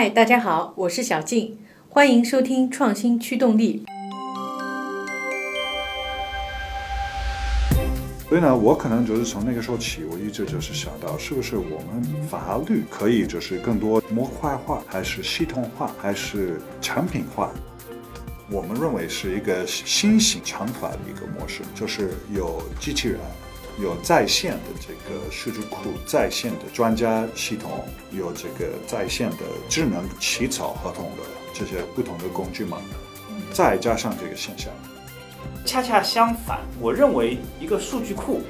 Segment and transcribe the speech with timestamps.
[0.00, 1.58] 嗨，大家好，我是小静，
[1.90, 3.84] 欢迎收听创新驱动力。
[8.26, 17.50] 所以呢，我可能就是从那个时候起，我一直就是想到，是不是我们法律可以就是更多模块化，还是系统化，还是产品化？
[18.50, 23.20] 我们认为是一个新型长法的一个模式，就是有机器人，
[23.78, 29.36] 有在线的这个数据库，在线的专家系统，有这个在线的
[29.68, 31.22] 智能起草合同的
[31.54, 32.78] 这些不同的工具嘛，
[33.52, 34.72] 再加上这个现象。
[35.64, 38.40] 恰恰相反，我认为一个数据库，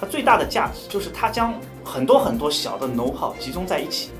[0.00, 1.54] 它最大的价值就是它将
[1.84, 4.10] 很多很多小的 know how 集中在一起。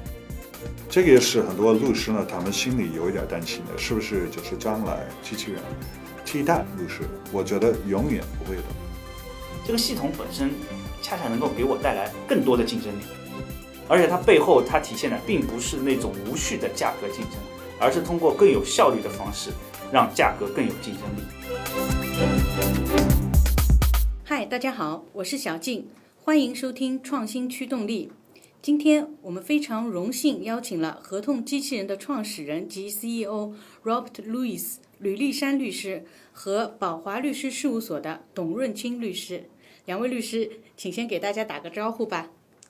[0.89, 5.61] 这个也是很多律师呢，他们心里有一点担心的，是不是就是将来机器人
[6.25, 7.03] 替代律师？
[7.33, 8.63] 我觉得永远不会的。
[9.67, 10.53] 这个系统本身
[11.03, 13.03] 恰恰能够给我带来更多的竞争力，
[13.89, 17.33] 而且它背后它体现的并不是那种无序的价格竞争，
[17.81, 19.51] 而是通过更有效率的方式
[19.93, 21.21] 让价格更有竞争力。
[24.23, 25.89] 嗨，大家好，我是小静，
[26.23, 28.13] 欢迎收听创新驱动力。
[28.63, 39.51] 今天我们非常荣幸邀请了合同机器人的创始人及 CEO Robert Louis 吕立山律师和宝华律师事务所的董润清律师。
[39.87, 42.29] 两位律师，请先给大家打个招呼吧。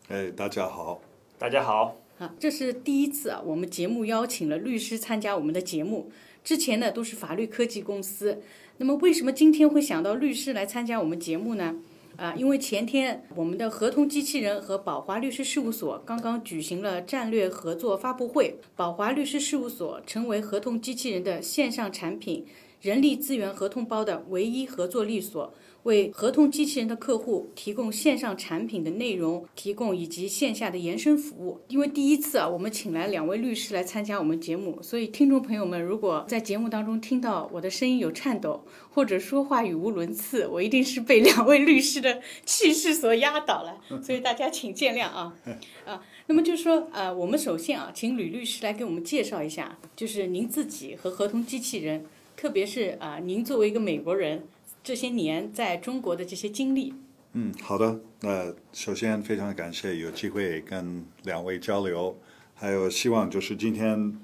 [0.09, 1.01] 哎，大家好。
[1.39, 1.97] 大家好。
[2.19, 6.13] 啊，这是第一次啊，我们节目邀请了律师参加我们的节目。
[6.45, 8.43] 之前呢都是法律科技公司。
[8.77, 11.77] 那么为什么今天会想到律师来参加我们节目呢？
[12.19, 22.47] 啊，因为前天我们的合同机器人和宝华律师事务所刚刚举行了战略合作发布会，宝华律师事务所成为合同机器人的线上产品
[22.81, 25.55] 人力资源合同包的唯一合作律所。
[25.83, 31.61] 为合同机器人的客户提供线上产品的内容提供以及线下的延伸服务。
[31.69, 45.37] 因为第一次啊，我们请来两位律师来参加我们节目，所以听众朋友们如果在节目当中听到我的声音有颤抖，或者说话语无伦次，我一定是被两位律师的气势所压倒了，所以大家请见谅啊
[45.85, 46.03] 啊。
[46.27, 52.05] 那么就是说，呃，我们首先啊，请吕律师来给我们介绍一下，就是您自己和合同机器人，
[52.37, 54.47] 特别是啊，您作为一个美国人。
[54.85, 56.95] 这些年在中国的这些经历，
[57.33, 57.99] 嗯，好的。
[58.21, 62.17] 那首先非常感谢有机会跟两位交流，
[62.55, 64.17] 还有希望就是今天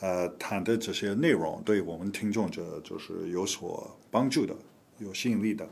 [0.00, 4.56] 呃谈的这些内容对我们听众者就是有所帮助的，
[4.96, 5.68] 有吸引力的。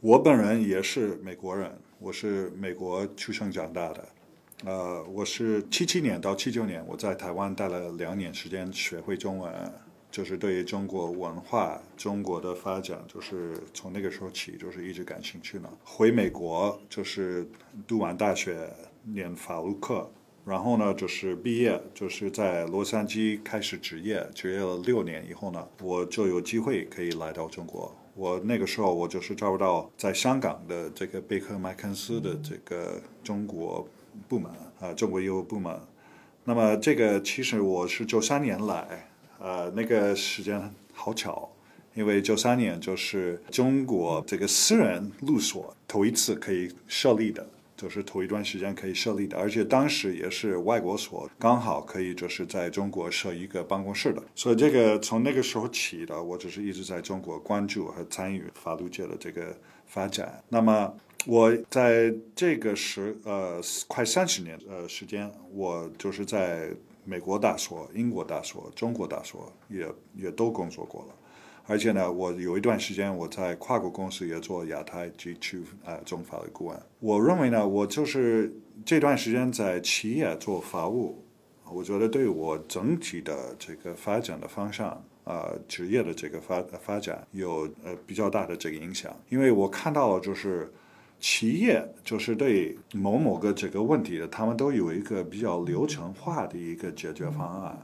[0.00, 4.08] 我本人也是美国人，我是美国出生长大的，
[4.66, 9.50] 呃，我是七七年到七九年我在台湾待了两年时间学会中文。
[10.12, 15.68] 就是对中国文化、中国的发展，就是从那个时候起，就是一直感兴趣呢。
[15.82, 17.48] 回美国就是
[17.86, 18.70] 读完大学，
[19.04, 20.08] 念法律课，
[20.44, 27.90] 然后呢就是毕业，就是在洛杉矶开始职业，职业了六年以后呢，我就有机会可以来到中国。
[28.14, 33.88] 我那个时候我就是招到在香港的这个贝克麦肯斯的这个中国
[34.28, 35.74] 部门啊，中国业务部门。
[36.44, 39.08] 那么这个其实我是九三年来。
[39.42, 41.50] 呃，那个时间好巧，
[41.94, 47.44] 因为九三年就是中国这个私人律所头一次可以设立的，
[47.76, 60.40] 就是头一段时间可以设立的，而且当时也是外国所刚好可以就是在中国设一个办公室的，所以这个从那个时候起的，我就是一直在中国关注和参与法律界的这个发展。
[60.48, 60.94] 那么
[61.26, 66.70] 我在这个时呃快三十年呃时间，我就是在。
[67.04, 71.14] 美国大所、英国大所、中国大所也也都工作过了，
[71.66, 76.82] 而且呢，我有一段时间我在跨国公司也做亚太地区呃中法的顾问。
[77.00, 78.54] 我认为呢，我就是
[78.84, 81.24] 这段时间在企业做法务，
[81.70, 84.88] 我觉得对我整体的这个发展的方向
[85.24, 90.72] 啊，职业的这个发发展有呃比较大的这个影响，因为我看到了就是。
[91.22, 97.78] 企业就是对某某个这个问题的，他们都有一个比较流程化的一个解决方案。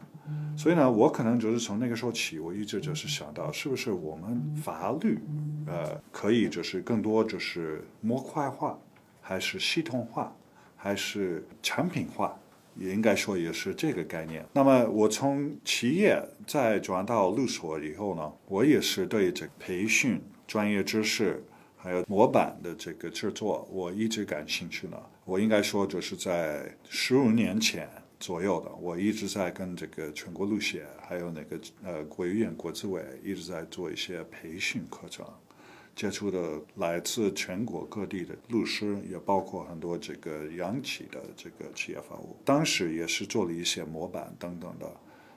[0.57, 5.21] 所以呢，我可能就是从那个时候起，我一直就是想到，是不是我们法律，
[5.69, 8.77] 呃，可以就是更多就是模块化，
[9.21, 10.37] 还是系统化，
[10.75, 12.37] 还是产品化，
[12.75, 14.45] 也应该说也是这个概念。
[14.53, 21.41] 那么我从企业再转到律所以后呢，我也是对这培训专业知识。
[21.79, 24.97] 还有模板的这个制作，我一直感兴趣呢。
[25.25, 27.89] 我应该说，就是在十五年前
[28.19, 35.25] 左右的，我一直在跟这个全国律协，还有那个呃国务院国资委一直在做一些培训课程，
[35.95, 42.37] 接触的来自全国各地的律师，也包括很多这个央企的这个企业法务。
[42.45, 44.91] 当时也是做了一些模板等等的。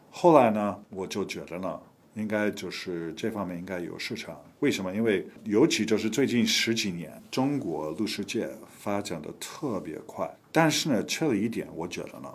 [0.10, 1.82] 后来呢，我就觉得呢，
[2.16, 4.40] 应该就是这方面应该有市场。
[4.60, 4.94] 为什么？
[4.94, 12.30] 因为尤其就是最近十几年，中国律师界发展的特别快，但是呢，缺了一点，我觉得呢，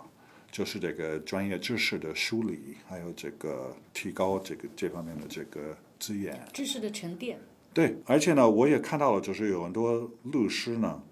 [0.51, 6.37] 就是这个专业知识的梳理，还有这个提高这个这方面的这个资源。
[6.51, 7.39] 知识的沉淀。
[7.73, 11.03] 对，而且呢，我也看到了，就是有很多律师呢，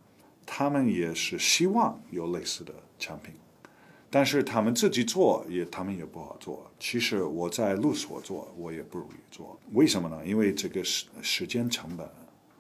[0.46, 3.36] 他们也是希望有类似的产品，
[4.10, 6.70] 但是他们自己做也，他们也不好做。
[6.80, 9.60] 其实我在律所做，我也不容易做。
[9.74, 10.26] 为什么呢？
[10.26, 12.08] 因为这个时时间成本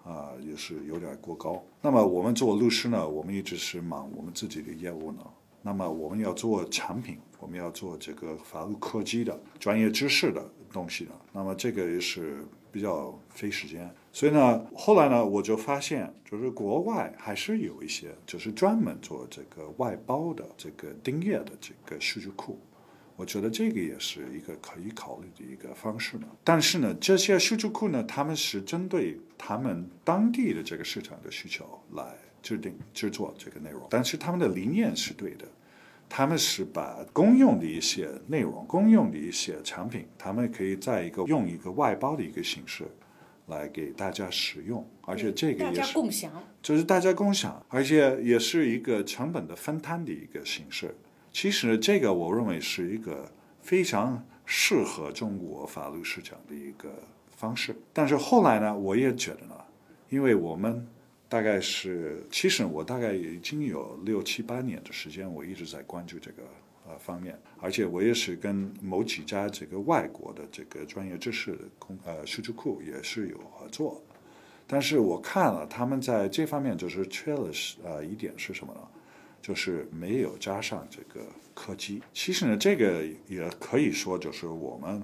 [0.03, 1.63] 啊，也是有点过高。
[1.81, 5.19] 那么我们做律师呢，我们一直是忙我们自己的业务呢。
[5.61, 11.11] 那么我们要做产品，我们要做这个法律科技的专业知识的东西的。
[11.31, 12.45] 那么这个也是。
[12.75, 22.59] 比较费时间，所以呢，后来呢，我就发现，就是国外还是有一些，就是专门做这个外包的这个订阅的这个数据库，
[23.15, 26.27] 我觉得这个也是一个可以考虑的一个方式呢。
[26.43, 32.03] 但是呢，这些数据库呢，他们是针对他们当地的这个市场的需求来
[32.43, 35.47] 制定制作这个内容，但是他们的理念是对的。
[36.17, 42.85] 他们是把公用的一些内容、公用的一些产品，他们可以在一个用一个外包的一个形式
[43.47, 46.31] 来给大家使用，而且这个也是共享，
[46.61, 50.95] 就是大家共享，而且也是一个成本的分摊的一个形式。
[51.33, 53.29] 其实这个我认为是一个
[53.61, 56.89] 非常适合中国法律市场的一个
[57.35, 57.75] 方式。
[57.91, 59.55] 但是后来呢，我也觉得呢，
[60.07, 60.87] 因为我们。
[61.27, 66.43] 大概是，其实我大概已经有六七八年的时间，我一直在关注这个
[66.87, 74.01] 呃方面，而且我也是跟某几家这个外国的这个专业知识的公呃数据库也是有合作，
[74.67, 78.81] 但是我看了他们在这方面就是缺了是呃一点是什么呢？
[79.41, 81.25] 就是没有加上这个
[81.55, 82.01] 科技。
[82.13, 85.03] 其实呢，这个也可以说就是我们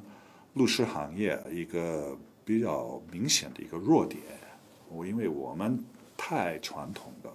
[0.53, 2.15] 律师行业一个
[2.45, 4.21] 比较明显的一个弱点。
[4.87, 5.83] 我因为我们。
[6.23, 7.29] 太传统的，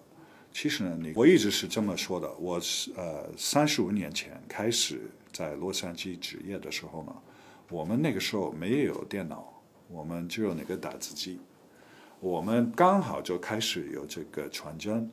[0.52, 2.32] 其实呢，你我一直是这么说的。
[2.38, 7.12] 我是呃，三十五年前开始在洛杉矶职业的时候呢，
[7.68, 9.52] 我们那个时候没有电脑，
[9.88, 11.40] 我们只有那个打字机，
[12.20, 15.10] 我们刚好就开始有这个传真，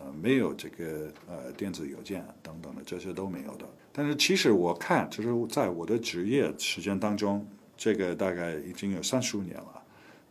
[0.00, 3.64] 呃，没有这个呃电子邮件等等的，这些都没有的。
[3.92, 7.46] 但是其实我看，就是在我的职业时间当中，
[7.76, 9.80] 这个大概已经有三十五年了，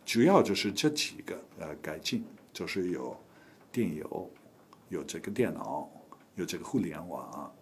[0.06, 2.26] 主要就是这几个呃改进。
[2.54, 3.18] 就是有
[3.72, 4.30] 电邮，
[4.90, 5.90] 有这个电脑，
[6.36, 7.54] 有这个互联网，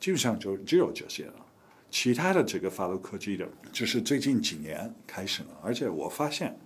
[0.00, 1.46] 基本上就只有这些了。
[1.90, 5.48] 其他的这个法律科技的，就是最近几年开始了。
[5.62, 6.58] 而且我发现，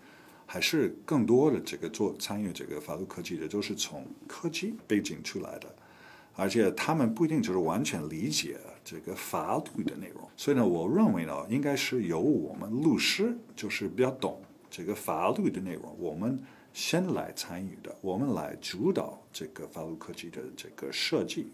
[0.46, 5.74] 还是更多的这个做参与这个法律科技的，都是从科技背景出来的，
[6.34, 10.26] 而且他们不一定就是完全理解这个法律的内容。
[10.36, 14.40] 所以呢，我认为呢，应该是由我们律师，就是比较懂
[14.70, 16.42] 这个法律的内容，我们。
[16.76, 21.50] 先来参与的，我们来主导这个法律科技的这个设计，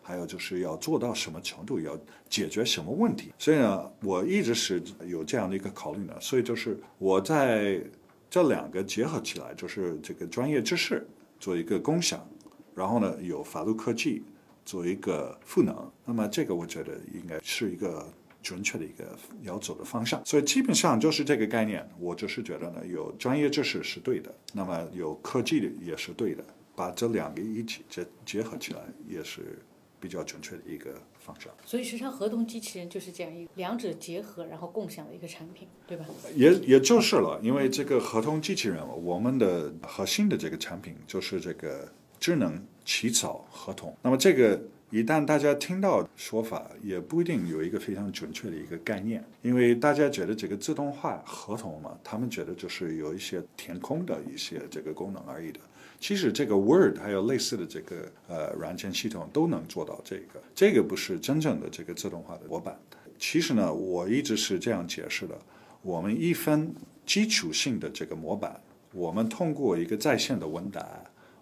[0.00, 3.32] 还有就是要做到什么程度，要解决什么问题。
[3.36, 6.14] 所以呢，我一直是有这样的一个考虑呢。
[6.20, 7.82] 所以就是我在
[8.30, 11.04] 这两个结合起来，就是这个专业知识
[11.40, 12.24] 做一个共享，
[12.72, 14.22] 然后呢有法律科技
[14.64, 15.74] 做一个赋能。
[16.04, 18.06] 那么这个我觉得应该是一个。
[18.42, 21.86] 准确的一个要走的方向，所以基本上就是这个概念。
[21.98, 26.42] 我就是觉得呢，有专业知识是对的，那么有科技的也是对的，
[26.74, 29.58] 把这两个一起结结合起来，也是
[30.00, 31.52] 比较准确的一个方向。
[31.66, 36.06] 所以，实际上合同机器人就是这样一个两者结合，然后共享的一个产品，对吧？
[36.34, 41.86] 也也就是了，因为这个合同机器人，我们的核心的这个产品就是这个
[42.18, 43.94] 智能起草合同。
[44.02, 44.60] 那么这个。
[44.90, 55.60] 一旦大家听到说法，也不一定有一个非常准确的一个概念，因为大家觉得这个自动化合同嘛，他们觉得就是有一些填空的一些这个功能而已的。
[56.00, 62.76] 其实这个 Word 还有类似的这个呃软件系统都能做到这个，这个不是真正的这个自动化的模板。
[63.16, 65.38] 其实呢，我一直是这样解释的：
[65.82, 66.74] 我们一分
[67.06, 68.60] 基础性的这个模板，
[68.92, 70.84] 我们通过一个在线的文档。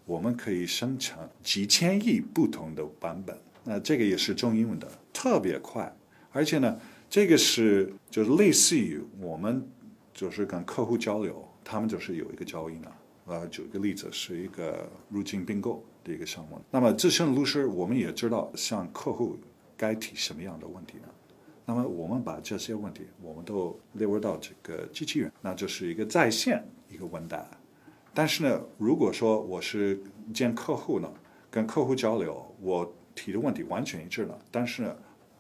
[0.09, 5.95] 我们可以生成几千亿不同的版本，那这个也是中英文的，特别快，
[6.33, 9.69] 而且呢，这个是就是类似于我们
[10.15, 12.91] 就是跟客户交流，他们就是有一个交易呢。
[13.27, 16.59] 呃，举一个例子，是一个入境并购的一个项目。
[16.71, 19.37] 那么自身律师，我们也知道向客户
[19.77, 21.09] 该提什么样的问题呢？
[21.67, 27.47] 那么我们把这些问题，我们都列入到这个机器人，那就是一个在线一个问答。
[28.15, 30.03] 但是呢，如果说我是
[30.35, 31.13] 见客户呢，
[31.51, 34.97] 跟客户交流，我提的问题完全一致了，但是呢，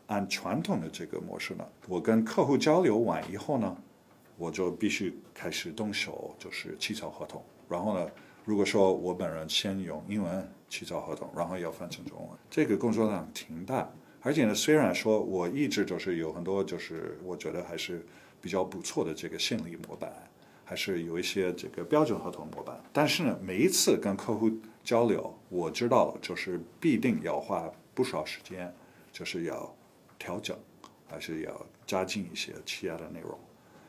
[0.06, 3.76] 按传统的这个模式呢，我跟客户交流完以后呢，
[4.36, 7.42] 我就必须开始动手，就是起草合同。
[7.68, 8.08] 然后呢，
[8.44, 13.90] 如果说我本人先用英文起草合同，然后要翻成中文，这个工作量挺大。
[14.20, 18.04] 而且呢，虽然说我一直就是有很多，就是我觉得还是
[18.40, 20.12] 比较不错的这个心理模板，
[20.68, 22.78] 还是有一些这个标准合同模板。
[22.92, 24.50] 但是呢，每一次跟客户
[24.84, 28.70] 交流，我知道，就是必定要花不少时间，
[29.10, 29.74] 就是要
[30.18, 30.54] 调整，
[31.08, 33.38] 还是要加进一些其他的内容。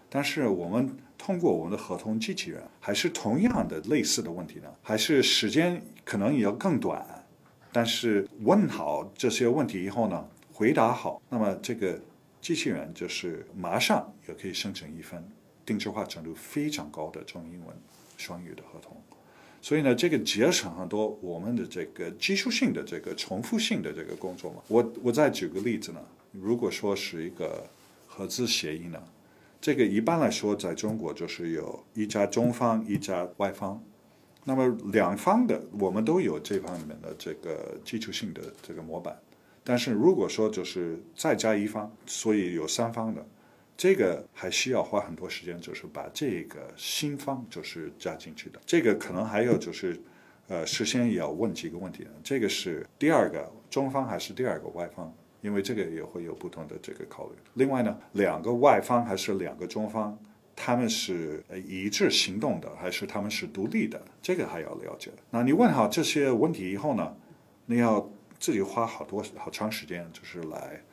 [0.09, 7.05] 但是我们通过我们的合同机器人，还是同样的类似的问题呢，还是时间可能也要更短。
[7.74, 12.00] 但是问好这些问题以后呢，回答好，那么这个
[12.39, 15.21] 机器人就是马上也可以生成一份
[15.69, 17.75] 定制化程度非常高的中英文
[18.17, 18.97] 双语的合同。
[19.61, 24.61] 所以呢，这个节省很多我们的这个技术性的这个重复性的这个工作嘛。
[24.67, 25.99] 我我再举个例子呢，
[26.31, 27.67] 如果说是一个
[28.07, 28.99] 合资协议呢，
[29.61, 33.81] 这个一般来说在中国就是有一家中方一家外方。
[34.45, 39.15] 那么两方的我们都有这方面的这个基础性的这个模板，
[39.63, 43.23] 但是如果说就是再加一方，所以有三方的，
[43.79, 48.59] 这个还需要花很多时间，就是把这个新方就是加进去的。
[48.65, 49.98] 这个可能还有就是，
[50.50, 52.09] 呃，事先也要问几个问题呢。
[52.21, 55.15] 这个是第二个中方还是第二个外方？
[55.39, 57.36] 因为这个也会有不同的这个考虑。
[57.53, 60.19] 另外呢，两个外方还是两个中方？
[60.57, 64.03] 他们是呃一致行动的，还是他们是独立的？
[64.21, 65.09] 这个还要了解。
[65.29, 67.15] 那你问好这些问题以后呢，
[67.65, 70.83] 你要自己花好多好长时间，就是来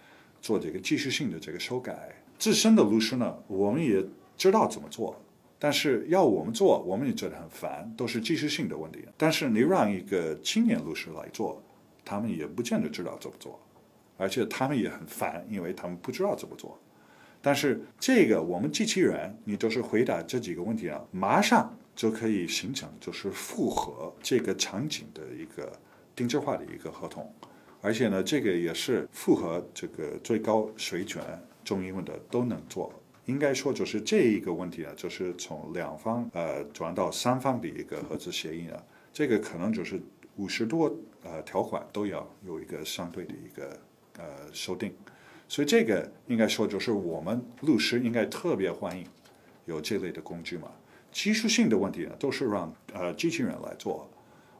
[0.40, 2.14] 做这个技术性的这个修改。
[2.38, 4.04] 自身的律师呢，我们也
[4.36, 5.20] 知道怎么做，
[5.58, 9.00] 但是要我们做，我们也觉得很烦，都是技术性的问题。
[9.16, 11.62] 但是你让一个青年律师来做，
[12.04, 13.58] 他们也不见得知道怎么做，
[14.16, 16.78] 而且他们也很烦，因为他们不知道怎么做。
[17.40, 25.72] 但是这个我们机器人，你就是回答这几个问题啊，马上就可以形成就是符合这个场景的一个
[26.14, 27.32] 定制化的一个合同，
[27.80, 31.24] 而且呢，这个也是符合这个最高水准
[31.66, 32.90] 中英文的都能做。
[33.26, 38.80] 应该说就是这一个问题啊，就是从两方呃转到三方的一个合资协议啊，
[39.12, 40.00] 这个可能就是
[40.36, 43.76] 五十多呃条款都要有一个相对的一个
[44.16, 44.94] 呃修订。
[45.48, 49.04] 所以这个应该说就是我们律师应该特别欢迎
[49.64, 50.70] 有这类的工具嘛。
[51.10, 54.08] 技术性的问题呢，都是让呃机器人来做，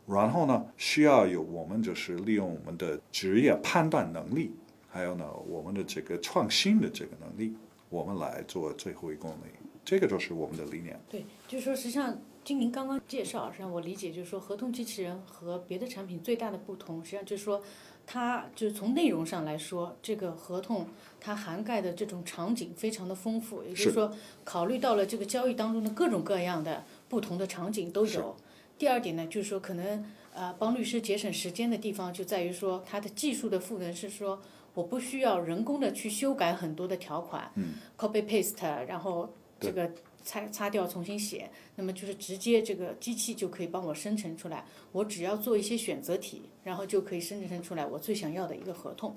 [0.09, 4.53] 然后呢，需要有我们就是利用我们的职业判断能力，
[4.97, 7.55] 还有呢我们的这个创新的这个能力，
[7.91, 9.51] 我们来做最后一公里。
[9.85, 10.99] 这个就是我们的理念。
[11.11, 17.63] 对，就是说实际上，经您刚刚介绍，实际上我理解就是说，合同机器人和别的产品最大的不同，实际上就是说。
[18.09, 20.87] 它就是从内容上来说，这个合同
[21.21, 24.13] 它涵盖的这种场景非常的丰富，也就是说，
[24.45, 28.37] 考虑到了这个交易当中的各种各样的不同的场景都有。
[28.79, 34.41] 第二点呢，就是说可能呃帮律师节省时间的地方就在于说，它的技术的赋能是说，
[34.77, 37.51] 我不需要人工的去修改很多的条款
[37.99, 39.29] ，copy paste，然后
[39.59, 39.91] 这个。
[40.27, 49.17] 擦擦掉重新写，那么就是直接这个机器就可以帮我生成出来，我只要做一些选择题，然后就可以生成出来我最想要的一个合同。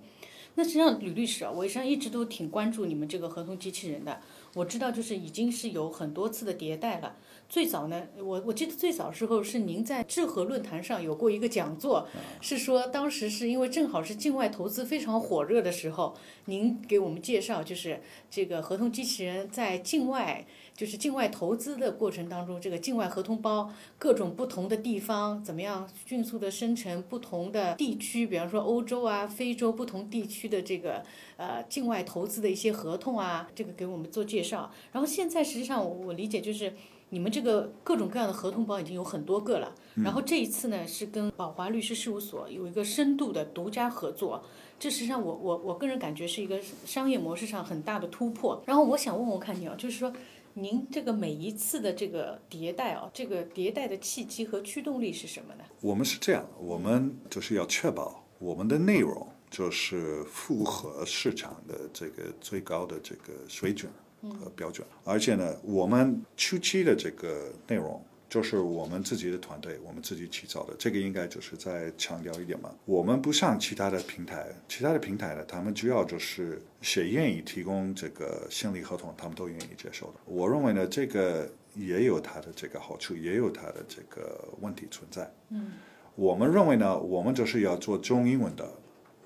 [0.53, 4.21] 那实际上吕律师啊，我实际上一直都挺关注你们这个合同机器人的，
[4.53, 7.15] 我知道就是已经是有很多次的迭代了。
[7.49, 12.07] 最早呢，我我记得最早时候是您在智和论坛上有过一个讲座，
[12.41, 16.15] 是说当时是因为正好是境外投资非常火热的时候，
[16.45, 31.03] 您给我们介绍就是这个合同机器人在境外就是境外投资的过程当中，这个境外合同包各种不同的地方怎么样迅速的生成不同的地区，比方说欧洲啊、非洲不同地区的这个
[31.37, 34.71] 呃境外投资的一些合同啊，这个给我们做介绍。
[34.91, 36.71] 然后现在实际上我理解就是。
[37.09, 44.43] 你们这个各种各样的合同包已经有很多个了，然后这一次呢是跟宝华律师事务所有一个深度的独家合作，
[44.79, 48.61] 这实际上我我我个人感觉是一个商业模式上很大的突破。
[48.65, 50.13] 然后我想问问看你啊，就是说
[50.53, 55.63] 您这个每一次的这个迭代啊，这个迭代的契机和驱动力是什么呢？
[55.81, 63.91] 我们是这样，我们就是要确保我们的内容就是符合市场的这个最高的这个水准。
[64.21, 70.75] 和标准，而且呢，我们初期的这个内容就是我们自己的团队，我们自己起草的。
[70.77, 72.69] 这个应该就是再强调一点嘛。
[72.85, 80.13] 我们不像其他的平台，其他的平台呢，他们主要就是谁愿意提供这个心理合同，他们都愿意接受的。
[80.25, 85.31] 我认为呢，这个也有它的这个好处，也有它的这个问题存在。
[85.49, 85.71] 嗯，
[86.15, 88.69] 我们认为呢，我们就是要做中英文的。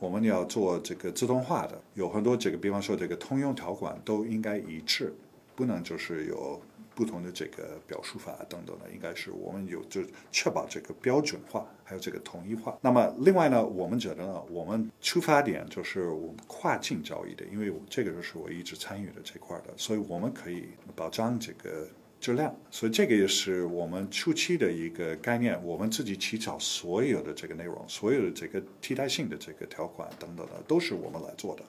[0.03, 5.13] 我们要做这个自动化的，有很多这个，比方说这个通用条款都应该一致，
[5.55, 6.62] 不能就是有
[6.93, 12.77] 不同的这个表述法等等的，应该是我们有就确保这个标准化，还有这个统一化。
[12.81, 20.67] 那么另外呢，我们觉得呢，我们出发点就是我们跨境交易的，因为这个就是我一直参与的这块的，所以我们可以
[20.98, 21.88] 保障这个。
[22.23, 25.61] 质量，所以这个也是我们初期的一个概念。
[25.61, 31.63] 我们自己起草所有的这个内容，所有的这个替代性的这个条款等等的，都是我们来做的。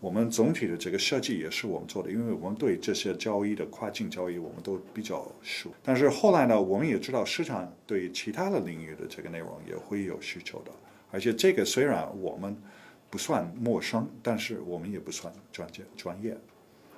[0.00, 5.70] 我们总体的这个设计也是我们做的，因为我们对这些交易的跨境交易我们都比较熟。
[5.84, 10.70] 但是后来呢，我们也知道市场对其他的领域的这个内容也会有需求的。
[11.10, 12.56] 而且这个虽然我们
[13.10, 16.34] 不算陌生，但是我们也不算专业专业。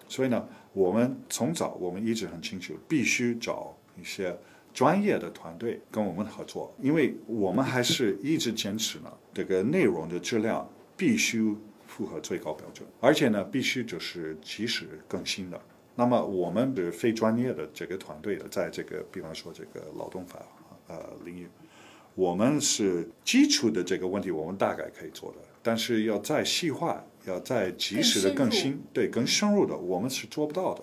[0.09, 4.37] 所以呢，我们从早我们一直很清楚，必须找一些
[4.73, 11.57] 专业的团队跟我们合作，因为我们还是一直坚持呢，这个内容的质量必须
[11.89, 15.61] 符合最高标准，而且呢，必须就是及时更新的。
[15.97, 20.41] 那么我们的非专业的这个团队的，在这个比方说这个劳动法
[20.87, 21.49] 呃领域，
[22.15, 27.05] 我们是基础的这个问题，我们大概可以做的，但是要再细化。
[27.31, 30.83] 要再及时的更新，对更深入的，我们是做不到的，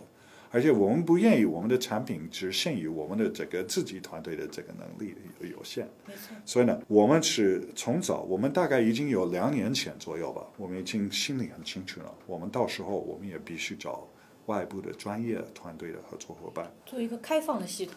[0.50, 5.88] 而且我们不愿意我们的产品只限于我们的这个自己团队的这个能力有限。
[6.08, 6.36] 没错。
[6.46, 14.08] 所以呢，我们是从早，我们大概已经有两年前左右吧，我们已经心里很清楚了，我们到时候我们也必须找
[14.46, 17.96] 外部的专业团队的合作伙伴，做一个开放的系统。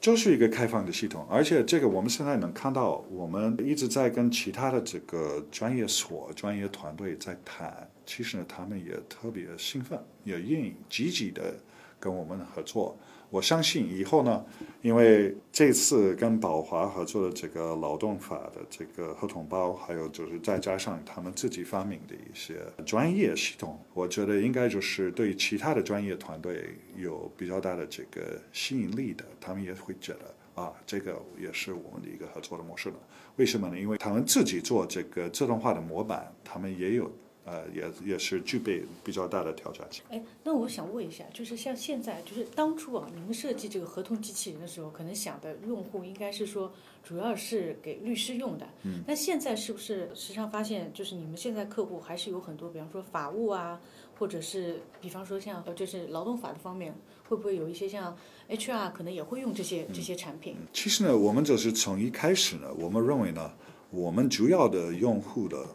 [0.00, 7.88] 就是一个开放的系统，而且这个我们现在能看到，我们一直在跟其他的这个专业所、专业团队在谈。
[8.04, 11.54] 其实呢，他们也特别兴奋，也愿意积极的
[12.00, 12.96] 跟我们合作。
[13.30, 14.44] 我相信以后呢，
[14.82, 32.96] 因为这次跟宝华合作的这个劳动法的这个合同包，还有就是再加上他们自己发明的一些专业系统，我觉得应该就是对其他的专业团队有比较大的这个吸引力的，他们也会觉得啊，这个也是我们的一个合作的模式了。
[33.36, 33.80] 为什么呢？
[33.80, 37.10] 因为他们自己做这个自动化的模板，他们也有。
[37.44, 40.02] 呃，也也是具备比较大的挑战性。
[40.10, 48.68] 哎，那我想问一下，就是像现在，就是当初啊，你们设计这个合同机器人的时候，可能想的用户应该是说，主要是给律师用的。
[48.84, 49.02] 嗯。
[49.06, 53.80] 那现在是不是时常发现，就是你们现在客户还是有很多，比方说法务啊，
[54.16, 56.94] 或者是比方说像呃，就是劳动法的方面，
[57.28, 58.16] 会不会有一些像
[58.48, 60.56] HR 可能也会用这些这些产品？
[60.72, 63.52] 其实呢，我们就是从一开始呢，我们认为呢，
[63.90, 65.66] 我们主要的用户的。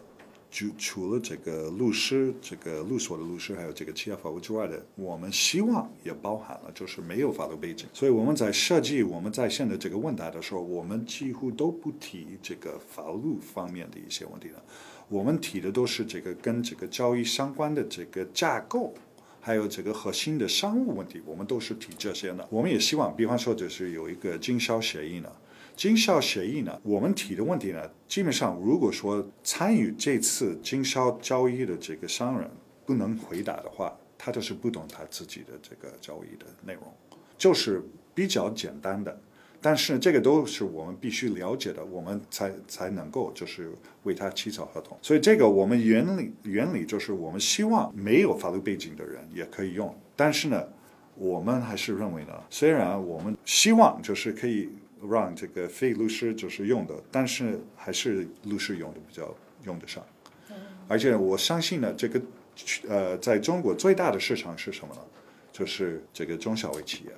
[0.49, 7.85] 就除了这个律师、这个律所的律师，还有这个企业法务之外的，我们希望也包含了就是没有法律背景。
[7.93, 14.63] 所以我们在设计我们在线的这个问答的时候，我们几乎都不提这个法律方面的一些问题了。
[15.09, 18.93] 我们提的都是这个跟这个交易相关的这个架构，
[19.41, 22.47] 还有这个核心的商务问题，我们都是提这些的。
[22.49, 25.29] 我们也希望，比方说就是有一个经销协议呢。
[25.77, 26.81] 经销协议呢？
[26.81, 32.49] 我们提的问题呢，基本上如果说参与这次经销交易的这个商人
[32.83, 36.81] 不能回答的话，他就是不懂他自己的这个交易的内容，
[37.37, 37.83] 就是
[38.15, 39.21] 比较简单的。
[39.61, 44.97] 但是这个都是我们必须了解的，我们才才能够就是为他起草合同。
[45.03, 49.95] 所以这个我们原理原理就是我们希望没有法律背景的人也可以用。
[50.15, 50.67] 但是呢，
[51.13, 54.69] 我们还是认为呢，虽然我们希望就是可以。
[55.09, 60.05] 让这个非律师就是用的，但是还是律师用的比较用得上。
[60.87, 62.21] 而且我相信呢，这个
[62.87, 65.01] 呃，在中国最大的市场是什么呢？
[65.51, 67.11] 就是这个中小微企业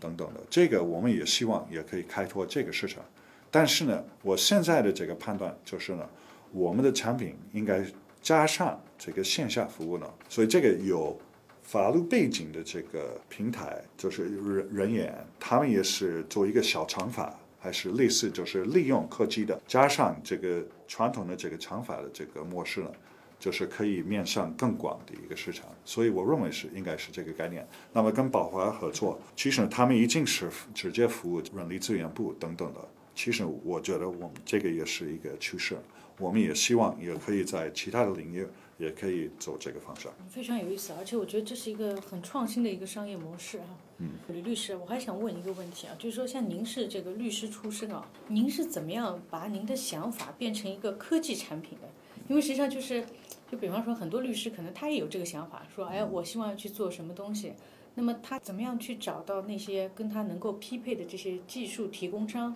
[0.00, 0.40] 等等的。
[0.48, 3.04] 这个我们也希望也可以开拓这个市场。
[3.50, 6.08] 但是呢，我现在的这个判断就是呢，
[6.52, 7.84] 我们的产品应该
[8.22, 11.18] 加上这个线下服务呢，所以这个有。
[11.68, 22.90] 法律背景的这个平台就是人人员，他们也是做一个小长法，还是类似，就是利用科技的，加上这个传统的这个长法的这个模式呢，
[23.38, 25.66] 就是可以面向更广的一个市场。
[25.84, 27.68] 所以我认为是应该是这个概念。
[27.92, 32.80] 那么跟宝华合作，其实他们已经是直接服务人力资源部等等的。
[33.14, 35.76] 其实我觉得我们这个也是一个趋势，
[36.18, 38.46] 我们也希望也可以在其他的领域。
[38.78, 43.66] 也可以走这个方向，非常有意思，而且我觉得这是一个很创新的一个商业模式哈。
[43.98, 51.88] 嗯，吕律师，我还想问一个问题啊，就是说像您是这个律师出身啊，您是怎么样把您的想法变成一个科技产品的？
[52.28, 53.04] 因为实际上就是，
[53.50, 57.54] 就比方说很多律师可能他也有这个想法，说哎，我希望要去做什么东西，
[57.96, 62.54] 那么他怎么样去找到那些跟他能够匹配的这些技术提供商，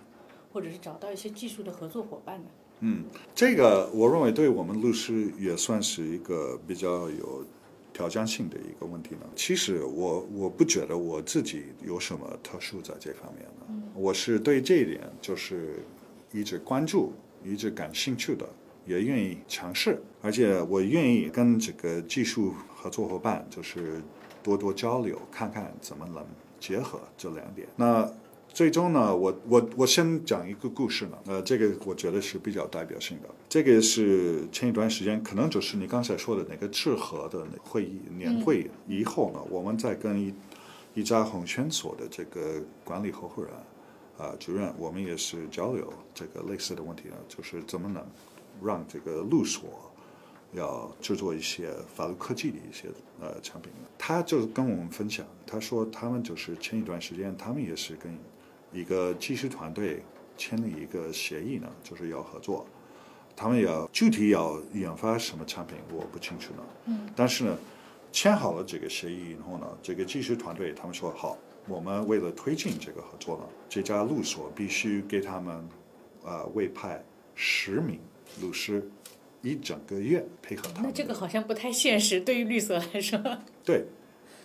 [0.53, 2.49] 或者是找到一些技术的合作伙伴呢？
[2.81, 7.45] 嗯，这个我认为对我们律师也算是一个比较有
[7.93, 9.21] 挑战性的一个问题呢。
[9.35, 15.79] 其实我我不觉得我自己有什么特殊在这方面的，我是对这一点就是
[16.31, 17.13] 一直关注、
[17.45, 18.45] 一直感兴趣的，
[18.85, 24.01] 也愿意尝试，而且我愿意跟这个技术合作伙伴就是
[24.41, 26.25] 多多交流，看看怎么能
[26.59, 27.67] 结合这两点。
[27.77, 28.11] 那
[28.53, 33.29] 最终呢，我我我先讲一个故事呢，呃，这个我觉得是比较代表性的。
[33.49, 40.31] 这个是前一段时间，可能就是你刚才说的那个智合的那会议年会以后呢，我们在跟一
[40.93, 43.51] 一家红圈所的这个管理合伙人
[44.19, 48.05] 啊、主任，我们也是交流这个类似的问题呢，就是怎么能
[48.63, 49.91] 让这个律所
[50.51, 52.87] 要制作一些法律科技的一些
[53.19, 53.87] 呃产品呢。
[53.97, 58.15] 他就跟我们分享，他说他们就是前一段时间，他们也是跟
[58.73, 60.03] 一个技术团队
[60.35, 62.65] 签了一个协议呢，就是要合作。
[63.35, 66.63] 他们要具体要研发什么产品，我不清楚呢。
[66.85, 67.09] 嗯。
[67.15, 67.57] 但是呢，
[68.11, 75.67] 签好了这个协议以后呢，这个技术团队他们说好，我们为了推进这个合作呢，这家律所必须给他们
[76.23, 77.99] 呃委派十名
[78.39, 78.87] 律师，
[79.41, 80.83] 一整个月配合他们。
[80.83, 83.19] 那这个好像不太现实，对于律所来说。
[83.63, 83.85] 对，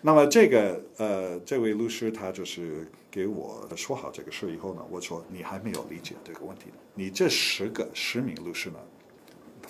[0.00, 6.66] 那么这个呃，这位律师他就是给我说好这个事以后呢，我说你还没有理解这个问题。
[6.94, 8.78] 你这十个十名律师呢，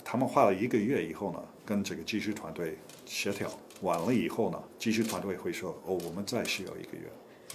[0.04, 3.48] 他们花了一个月以后呢，跟这个技术团队协调
[3.82, 7.10] 完了以后呢，技术团队会说哦，我们再需要一个月。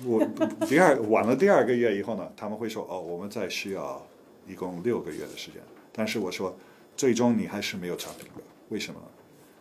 [0.05, 0.25] 我
[0.67, 4.05] 第二晚了第二个月以后呢，他们会说哦，我们再需要
[4.47, 5.61] 一共六个月的时间。
[5.91, 6.57] 但是我说，
[6.95, 9.07] 最终你还是没有产品的，为什么呢？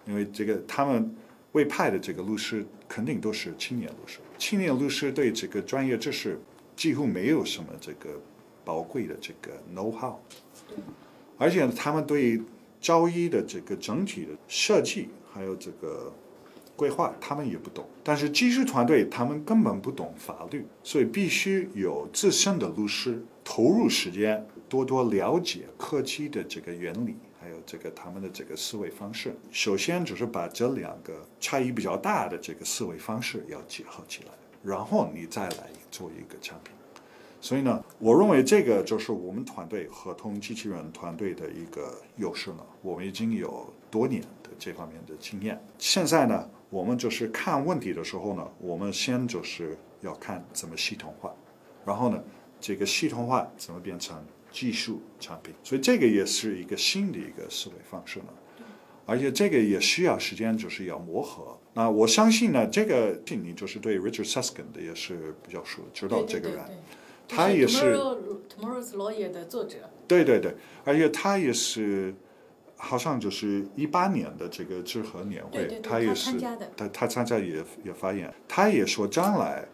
[0.06, 1.14] 因为这个他们
[1.52, 6.40] 委派的这个律师肯定都是青年律师，青年律师对这个专业知识
[6.74, 8.20] 几乎没有什么这个
[8.64, 10.14] 宝贵的这个 know how，
[11.36, 12.40] 而且他们对
[12.80, 16.12] 交易的这个整体的设计还有这个
[16.74, 17.86] 规划，他们也不懂。
[18.02, 27.14] 但是技术团队他们根本不懂法律，所以必须有自身的律师投入时间，多多了解科技的这个原理。
[27.42, 34.30] 还有这个他们的这个思维方式，首先就是把这两个差异比较大的这个思维方式要结合起来，
[34.62, 36.72] 然后你再来做一个产品。
[37.40, 42.64] 所以呢，我认为这个就是我们团队合同机器人团队的一个优势了。
[42.80, 45.60] 我们已经有多年的这方面的经验。
[45.76, 51.34] 现在呢，我们就是看问题的时候呢，我们先就是要看怎么系统化，
[51.84, 52.22] 然后呢，
[52.60, 55.54] 这个系统化怎么变成技术产品。
[55.64, 58.26] 所以这个也是一个新的一个思维方式呢。
[59.04, 61.58] 而且这个也需要时间，就是要磨合。
[61.74, 66.60] 那我相信呢，这个你就是对 Richard Susskind 的也是比较熟，知道这个人。
[67.26, 69.78] 他也是 Tomorrow's Lawyer 的作者。
[70.06, 72.14] 对对对，而且他也是，
[72.76, 79.66] 好像就是一八年的这个智合年会，对对对他也是他参加的他他参加也也发言，他也说将来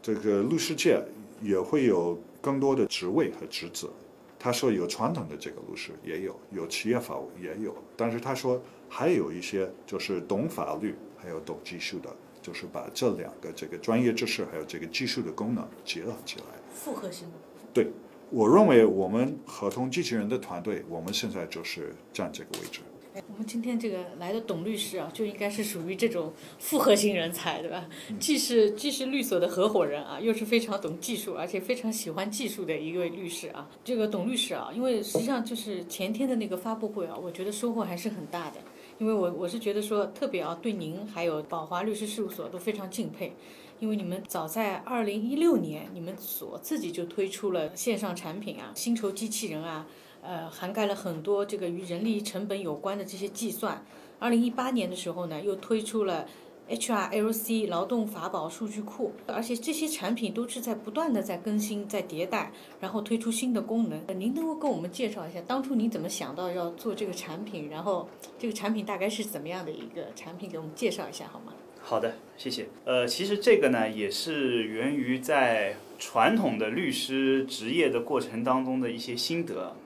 [0.00, 1.02] 这个律师界
[1.42, 3.90] 也会有更多的职位和职责。
[4.38, 16.44] 他说有传统的这个律师也有，有企业法务也有，但是他说还有一些就是懂法律还有懂技术的，就是把这两个这个专业知识还有这个技术的功能结合起来。
[16.72, 17.34] 复合型的。
[17.72, 17.90] 对，
[18.30, 22.80] 我认为我们合同机器人的团队，我们现在就是占这个位置。
[23.16, 27.88] 哎我们今天这个来的董律师啊，就应该是属于这种复合型人才，对吧？
[28.20, 33.70] 既是既是律所的合伙人啊，又是非常懂技术，而且非常喜欢技术的一位律师啊。
[33.82, 38.56] 这个董律师啊，因为实际上就是前天的那个发布会啊，我觉得收获还是很大的。
[38.98, 43.32] 因为我我是觉得说，特别啊，对您还有宝华律师事务所都非常敬佩，
[43.80, 49.86] 因为你们早在二零一六年，你们所自己就推出了线上产品啊，薪酬机器人啊，
[50.26, 53.84] 呃，涵盖了很多这个与人力成本有关的这些计算。
[54.18, 56.26] 二零一八年的时候呢，又推出了
[56.68, 64.02] HRLC 劳动法宝数据库，而且这些产品都是在不断的在更新、在迭代，然后推出新的功能。
[64.08, 67.70] 呃您能够跟我们介绍一下，当初您怎么想到要做这个产品？
[67.70, 70.50] 然后这个产品大概是怎么样的一个产品？
[70.50, 71.52] 给我们介绍一下好吗？
[71.80, 72.66] 好的，谢谢。
[72.84, 79.76] 呃，其实这个呢，也是源于在传统的律师职业的过程当中的一些心得。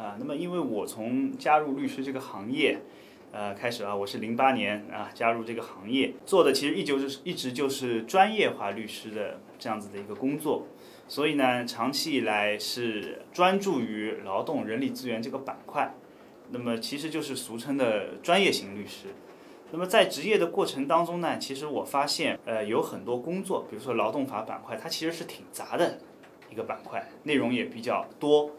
[0.00, 2.78] 啊、那么因为我从加入律师这个行业，
[3.32, 10.66] 呃，开始啊，我是零八年啊加入这个行业，做的其实一直就是一直就是专业化律师的这样子的一个工作。
[11.06, 15.92] 所以呢，长期以来是专注于劳动人力资源这个板块，
[16.50, 19.08] 那么其实就是俗称的专业型律师。
[19.70, 25.98] 那么在职业的过程当中呢，其实我发现，呃，有很多工作，比如说劳动法板块，它其实是挺杂的
[26.50, 28.50] 一个板块，内容也比较多。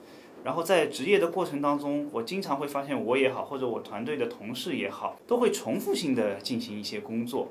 [0.44, 7.48] 然后在职业的过程当中，我经常会发现我也好，或者我团队的同事也好，都会重复性的进行一些工作，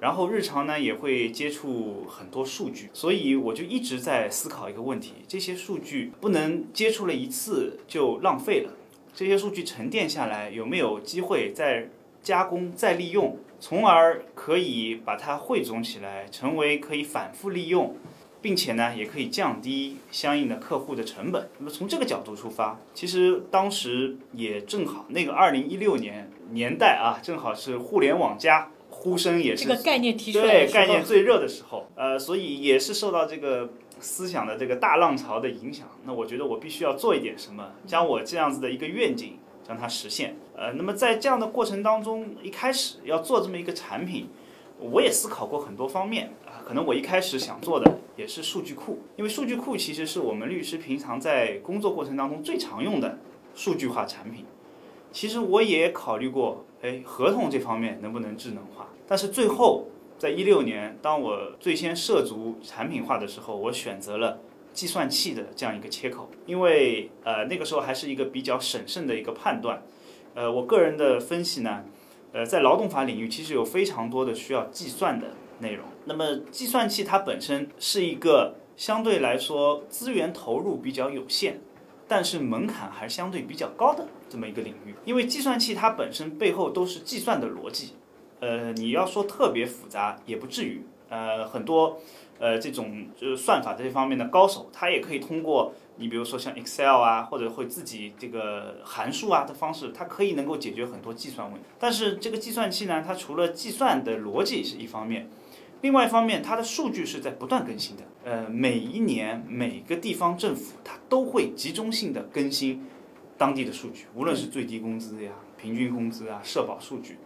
[0.00, 8.72] 然后日常呢也会接触很多数据，所以我就一直在思考一个问题：这些数据不能接触了一次就浪费了，
[9.14, 11.88] 这些数据沉淀下来有没有机会再
[12.22, 17.96] 加工、再利用，从而可以把它汇总起来，成为可以反复利用。
[18.40, 21.48] 并且呢，也可以降低相应的客户的成本。
[21.58, 31.88] 那么从这个角度出发，其实当时也正好那个二零一六年年代啊，正好是互联网加呼声也是这个概念提出来对概念最热的时候。
[31.94, 33.70] 呃，所以也是受到这个
[34.00, 35.88] 思想的这个大浪潮的影响。
[36.04, 40.36] 那我觉得我必须要做一点什么，将我这样子的一个愿景将它实现。
[40.56, 44.28] 呃，那么在这样的过程当中，一开始要做这么一个产品，
[44.78, 46.62] 我也思考过很多方面啊。
[46.66, 53.18] 可能我一开始想做的也是数据库，因为数据库其实是我们律师平常在工作过程当中最常用的
[53.54, 54.44] 数据化产品。
[55.12, 58.88] 其实我也考虑过，哎，合同这方面能不能智能化？
[59.06, 59.86] 但是最后，
[60.18, 64.40] 在一六年，当我最先涉足产品化的时候，我选择了
[64.72, 69.82] 计算器的这样一个切口，因为呃那个时候还是一个比较审慎的一个判断。
[70.34, 71.84] 呃，我个人的分析呢，
[72.32, 75.28] 呃，在劳动法领域其实有非常多的需要计算的
[75.60, 75.86] 内容。
[76.04, 81.60] 那么计算器它本身是一个相对来说资源投入比较有限，
[82.06, 84.94] 但是门槛还相对比较高的这么一个领域。
[85.04, 87.94] 因为计算器它本身背后都是计算的逻辑，
[88.40, 90.84] 呃，你要说特别复杂也不至于。
[91.08, 92.00] 呃，很多
[92.40, 101.68] 呃这种就是算法这些方面的高手，他也可以通过你比如说像 Excel 啊，或者会自己这个函数啊的方式，它可以能够解决很多计算问题。
[101.78, 105.28] 但是这个计算器呢，它除了计算的逻辑是一方面，
[105.82, 108.02] 另外一方面，它的数据是在不断更新的。
[108.24, 112.84] 呃，每一年每个地方政府它都会集中性的更新
[113.38, 117.18] 当地的数据，无论是最低工资呀、平均工资啊、社保数据，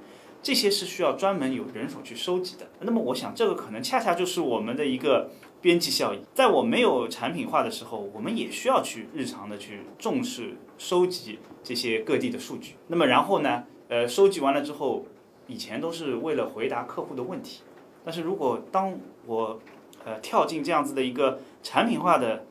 [0.43, 2.69] 这些是需要专门有人手去收集的。
[2.81, 5.31] 那么，我想这个可能恰恰就是我们的一个
[5.63, 6.19] 边际效益。
[6.35, 12.75] 在我没有产品化的时候，我们也需要去日常的去重视收集这些各地的数据。
[12.89, 15.07] 那么然后呢，呃，收集完了之后，
[15.47, 17.63] 以前都是为了回答客户的问题。
[18.05, 19.61] 但是如果当我
[20.05, 22.47] 呃跳进这样子的一个产品化的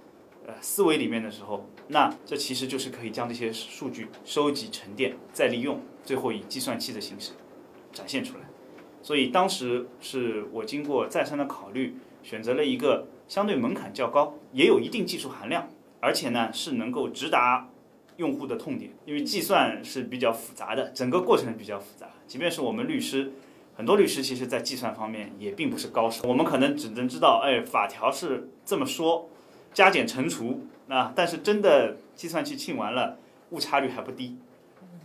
[0.45, 7.31] 呃思维里面的时候，那这其实就是可以将这些数据收集、沉淀、再利用，最后以计算器的形式
[7.91, 8.43] 展现出来。
[9.01, 15.67] 所以当时是我经过再三的考虑，选择了一个相对门槛较高，也有一定技术含量，
[15.99, 17.67] 而且呢是能够直达
[18.17, 18.91] 用户的痛点。
[19.05, 23.33] 因为计算是比较复杂的，整个过程比较复杂，即便是我们律师。
[23.79, 29.29] 很多律师其实，在计算方面也并不是高手，我们可能只能知道，哎，法条是这么说，
[29.73, 33.17] 加减乘除，啊，但是真的计算器清完了，
[33.51, 34.37] 误差率还不低，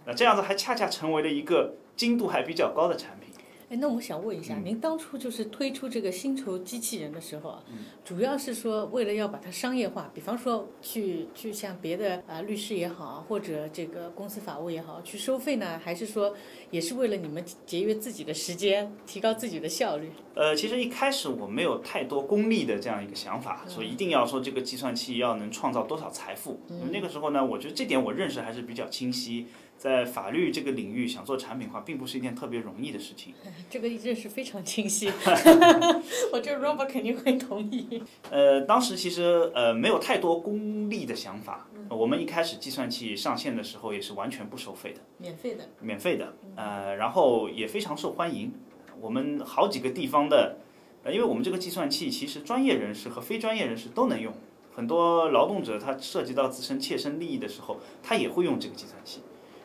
[0.05, 3.24] 那这样子还恰恰成为了一个精度还比较高的产品。
[3.71, 7.63] 哎，那我想问一下，您当初就是推出这个薪酬机器人的时候啊，
[8.05, 16.35] 主要是说为了要把它商业化，比方说去去像别的啊律师也好，或者这个公司法务也好，去收费呢，还是说
[16.71, 20.11] 也是为了你们节约自己的时间，提高自己的效率？
[20.35, 26.61] 呃，其实一开始我没有太多功利的这样一个想法，说一定要说这个计算器要能创造多少财富。
[26.69, 29.47] 嗯那个时候呢，我觉得这点我认识还是比较清晰。
[29.85, 33.35] 在法律这个领域，想做产品化，并不是一件特别容易的事情。
[33.69, 35.13] 这个认识非常清晰，
[36.33, 38.03] 我觉得 Robert 肯定会同意。
[38.31, 41.69] 呃，当时其实呃没有太多功利的想法。
[41.91, 46.35] 我们一开始计算器上线的时候也是完全不收费的，免费的，免费的。
[46.57, 48.55] 呃，然后也非常受欢迎。
[49.03, 50.57] 我们好几个地方的，
[51.03, 54.33] 呃，因为我们这个计算器其实专业人士和非专业人士都能用。
[54.75, 59.21] 很多劳动者他涉及到自身切身利益的时候，他也会用这个计算器。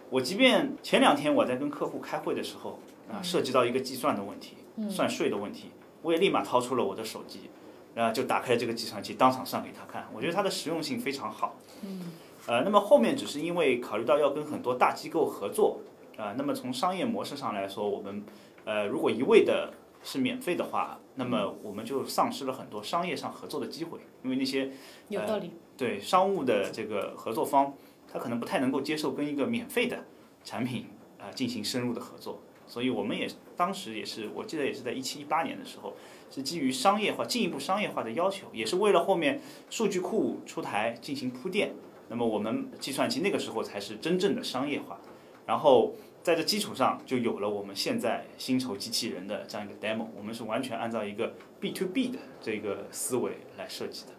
[0.09, 2.79] 我即便前两天我在跟客户开会的时候
[3.11, 4.57] 啊，涉及到一个计算的问题，
[4.89, 7.49] 算税的问题，我也立马掏出了我的手机，
[7.95, 10.07] 啊，就打开这个计算器，当场算给他看。
[10.13, 11.55] 我觉得它的实用性非常好。
[11.83, 12.11] 嗯。
[12.47, 15.79] 呃，那么后面只是因为考虑到要跟很多大机构合作，
[16.17, 18.23] 啊，那么从商业模式上来说，我们
[18.65, 19.71] 呃如果一味的
[20.03, 24.71] 是免费的话，那么我们就丧失了很多商业上合作的机会，因为那些
[25.09, 25.51] 有道理。
[25.77, 27.73] 对商务的这个合作方。
[28.11, 30.05] 他可能不太能够接受跟一个免费的
[30.43, 30.87] 产品
[31.19, 35.93] 啊进行深入的合作，所以我们也当时也是，我记得也是在一七一八年的时候，
[36.31, 41.73] 是基于商业化进一步商业化的要求，也是为了后面数据库出台进行铺垫。
[42.09, 44.99] 那么我们计算机那个时候才是真正的商业化，
[45.45, 45.93] 然后
[46.23, 54.13] 在这基础上就有了我们现在薪酬机器人的这样一个 demo，我们是完全按照一个 B to B 的这个思维来设计的。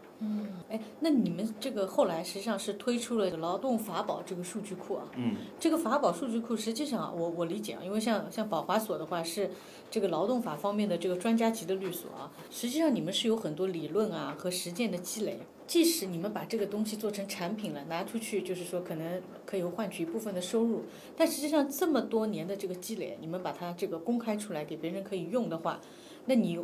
[0.69, 5.05] 哎，那你们这个后来实际上是推出了劳动法宝这个数据库啊。
[5.17, 9.51] 嗯，这个法宝数据库实际上啊，我我理解啊，因为像像保华所的话是
[9.91, 15.39] 这个劳动法方面的这个专家级的律所啊，实际上你们是有很多理论啊和实践的积累。
[15.67, 20.83] 即使你们把这个东西做成产品了，拿出去就是说可能可以换取一部分的收入，
[21.17, 25.81] 但实际上这么多年的这个积累，你们把它这个公开出来给别人可以用的话，
[26.27, 26.59] 那你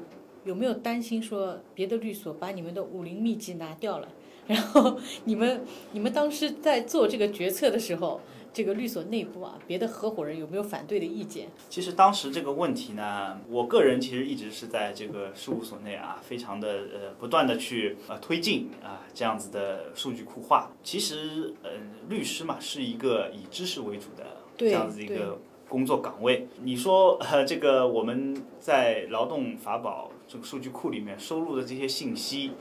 [0.46, 4.09] 有没有担心说别的律所把你们的武林秘籍拿掉了？
[4.46, 8.20] 然后你们你们当时在做这个决策的时候，
[8.52, 11.48] 这个律所内部啊，别的合伙人有没有反对的意见？
[11.68, 20.70] 其实当时这个问题呢，我个人其实一直是在这个事务所内啊，非常的呃不断的去呃推进啊这样子的数据库化。
[20.85, 21.70] 其实呃
[22.09, 24.24] 律师嘛是一个以知识为主的
[24.56, 26.46] 这样子一个工作岗位。
[26.62, 32.53] 你说呃这个我们在劳动法宝这个数据库里面收录的这些信息。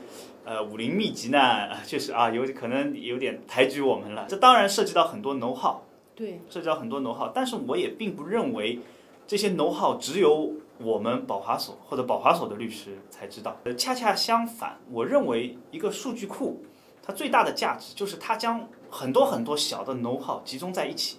[0.44, 4.26] 呃，武林秘籍呢，呃确实啊，有可能有点抬举我们了。
[4.28, 5.78] 这当然涉及到很多 know how，
[6.14, 8.78] 对，涉及到很多 know how，但是我也并不认为
[9.26, 13.56] 这些 know how 只有我们保华所或者保华所的律师才知道。
[13.64, 16.62] 呃，恰恰相反，我认为一个数据库
[17.02, 21.18] 它最大的价值就是它将很多很多小的 know how 集中在一起，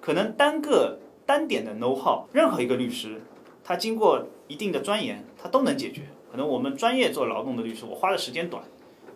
[0.00, 3.22] 可能单个单点的 know how，任何一个律师
[3.62, 6.04] 他经过一定的钻研，他都能解决。
[6.30, 8.62] 可能我们专业做劳动的律师，我花的时间短；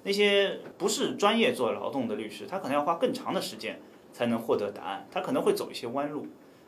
[0.02, 3.80] 那些不是专业做劳动的律师，他可能要花更长的时间
[4.12, 6.26] 才能获得答案，他可能会走一些弯路。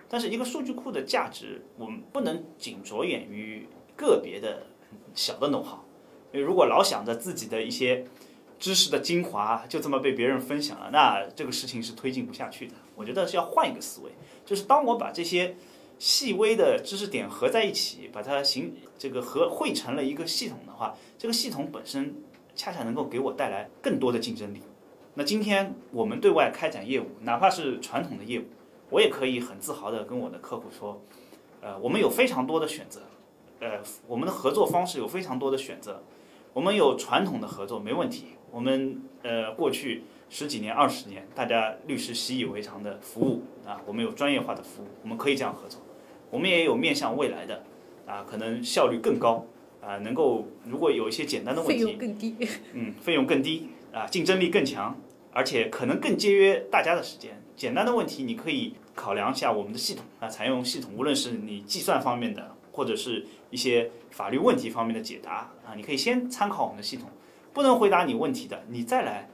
[0.09, 4.67] 但是一个数据库的价值，我们不能仅着眼于个别的
[5.15, 5.79] 小的 know how，
[6.33, 8.05] 因为如果老想着自己的一些
[8.59, 12.75] 知识的精华就这么被别人分享了，那这个事情是推进不下去的。
[12.97, 14.11] 我觉得是要换一个思维，
[14.45, 15.55] 就是当我把这些
[16.01, 22.17] 细微的知识点合在一起，把它形这个合汇成了一个系统的话，这个系统本身
[22.57, 24.63] 恰恰能够给我带来更多的竞争力。
[25.13, 28.45] 那今天我们对外开展业务，哪怕是传统的业务，
[28.89, 31.03] 我也可以很自豪的跟我的客户说，
[31.61, 33.03] 呃，我们有非常多的选择，
[33.61, 36.03] 呃，我们的合作方式有非常多的选择，
[36.55, 45.79] 我们有传统的合作没问题，我们呃过去十几年、二十年，大家律师习以为常的服务啊，我们有专业化的服务，我们可以这样合作。
[46.31, 47.65] 我们也有面向未来的，
[48.07, 49.45] 啊，可能效率更高，
[49.83, 52.37] 啊，能够如果有一些简单的问费题，用更低。
[52.73, 54.97] 嗯，费用更低，啊，竞争力更强，
[55.33, 57.43] 而且可能更节约大家的时间。
[57.57, 67.11] 简单的问题你可以考量一下我们的系统，啊，采用系统，无论是你计算方面的，或者是一些法律问题方面的解答，啊，你可以先参考我们的系统。
[67.53, 69.29] 不能回答你问题的，你再来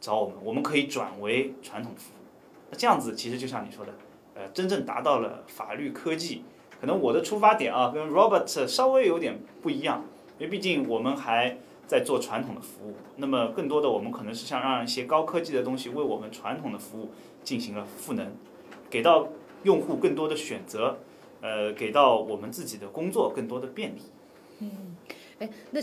[0.00, 2.16] 找我们，我们可以转为传统服务。
[2.70, 3.94] 那这样子其实就像你说的。
[4.40, 6.42] 呃，真正达到了法律科技，
[6.80, 10.02] 可能我的出发点啊，跟 Robert 稍微有点不一样，
[10.38, 17.10] 因为毕竟我们还在做传统的服务，那么更多的我们可能是想让一些高科技的东西为我们传统的服务
[17.44, 18.32] 进行了赋能，
[18.88, 19.28] 给到
[19.64, 20.96] 用户更多的选择，
[21.42, 24.00] 呃，给到我们自己的工作更多的便利。
[24.60, 24.96] 嗯
[25.40, 25.82] 哎，那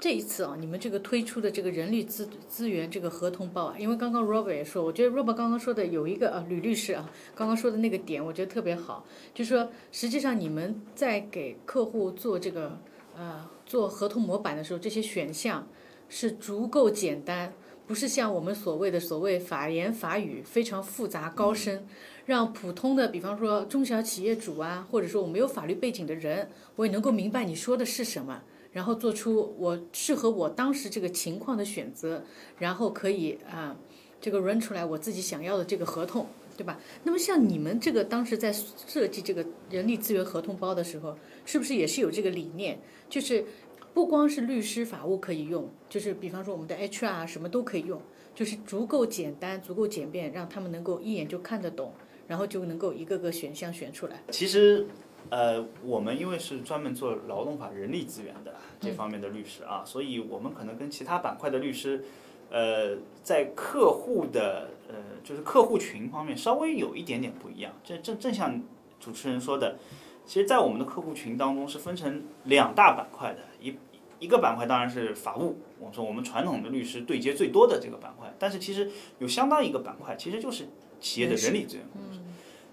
[0.00, 12.78] 这一次啊，你们这个推出的这个人力资资源这个合同包啊，因为刚刚 Robert 也说，我觉得 Robert 刚刚说的有一个啊，吕律师啊，刚刚说的那个点，我觉得特别好，就是说实际上你们在给客户做这个
[13.16, 15.66] 呃做合同模板的时候，这些选项
[16.08, 17.52] 是足够简单，
[17.84, 21.84] 不是像我们所谓的所谓法言法语非常复杂高深，
[22.24, 28.40] 让普通的比方说中小企业主啊，或者说我没有法律背景的人，我也能够明白你说的是什么。
[28.78, 32.22] 然后做出我适合我当时这个情况的选择，
[32.60, 33.76] 然后可以啊，
[34.20, 36.78] 这个 run 出来我自己想要的这个合同，对吧？
[37.02, 42.78] 那么像你们这个当时在设计这个人力资源合同包的时候，是不是也是有这个理念？
[43.10, 43.44] 就是
[43.92, 48.00] 不光是律师法务可以用，就是比方说我们的 HR 什么都可以用，
[48.32, 51.92] 就是足够简单、足够简便，让他们能够一眼就看得懂，
[52.28, 54.22] 然后就能够一个个选项选出来。
[54.30, 54.86] 其实，
[55.30, 62.04] 呃，我们因为是专门做劳动法人力资源的这方面的律师啊，所以我们可能跟其他板块的律师，
[62.50, 67.72] 呃，在客户的呃，就是客户群方面稍微有一点点不一样。
[67.84, 68.62] 这正正像
[68.98, 69.76] 主持人说的，
[70.24, 73.76] 其实，在我们的客户群当中是分成两大板块的，一
[74.18, 80.68] 一个板块当然是法务，我们说我们传统的律师对接最多的这个板块，但是其实有相当一个板块其实就是
[81.00, 81.86] 企业的人力资源。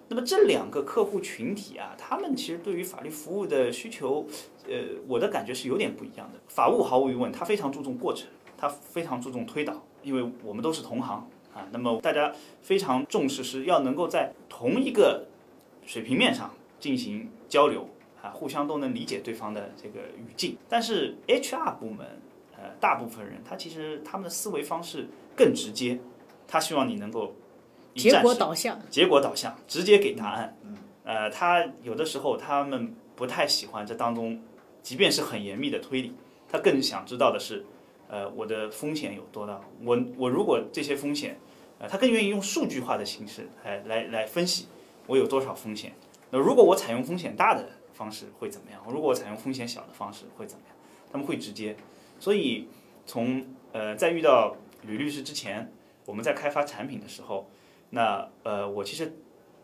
[0.08, 4.26] 那么这两个客户群体啊，他们其实对于法律服务的需求，
[4.68, 4.76] 呃，
[5.08, 6.40] 我的感觉是有点不一样的。
[6.48, 11.68] 法务毫无疑问，他非常注重过程，他非常注重推导，因为我们都是同行啊。
[11.72, 12.32] 那么大家
[12.62, 15.26] 非常重视是要能够在同一个
[15.86, 17.90] 水平面上进行交流
[18.22, 20.56] 啊，互相都能理解对方的这个语境。
[20.70, 22.06] 但是 HR 部门，
[22.56, 26.00] 呃，大部分人他其实他们的思维方式更直接，
[26.48, 27.34] 他希望你能够
[27.96, 30.58] 结果导向，结果导向，直接给答案。
[31.04, 34.40] 呃，他有的时候他们不太喜欢这当中，
[34.84, 36.14] 即便是很严密的推理，
[36.50, 37.66] 他更想知道的是，
[38.10, 39.62] 呃，我的风险有多大？
[39.84, 41.40] 我我如果这些风险，
[41.80, 44.68] 呃，他更愿意用数据化的形式来来来分析
[45.08, 45.94] 我有多少风险。
[46.32, 48.82] 那如果我采用风险大的方式会怎么样？
[48.90, 50.76] 如果我采用风险小的方式会怎么样？
[51.12, 51.76] 他们会直接。
[52.20, 52.68] 所以
[53.06, 55.72] 从呃在遇到吕律师之前，
[56.06, 57.48] 我们在开发产品的时候，
[57.96, 59.18] 那呃我其实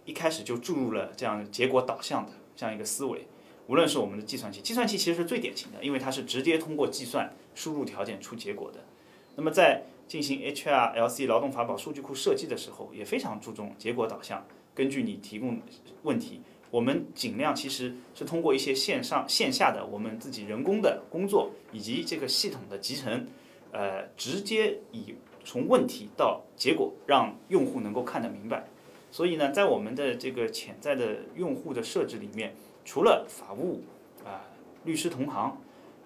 [0.05, 3.27] 一开始就注入了这样结果导向的这样一个思维。
[3.67, 8.79] 无论是我们的计算器，计算器其实是最典型的，因为它是直接通过计算输入条件出结果的。
[9.35, 14.45] 那么在进行 HR、LC 劳动法宝数据库设计的时候，也非常注重结果导向。
[14.73, 15.61] 根据你提供
[16.03, 23.27] 问题，我们尽量其实是通过一些线上线下的我们自己人工的工作，以及这个系统的集成，
[23.71, 25.13] 呃，直接以
[25.43, 28.67] 从问题到结果，让用户能够看得明白。
[29.11, 32.53] 所以呢，在我们的这个潜在的用户的设置里面，
[32.85, 33.81] 除了法务
[34.23, 34.47] 啊、
[34.85, 35.57] 律师同行，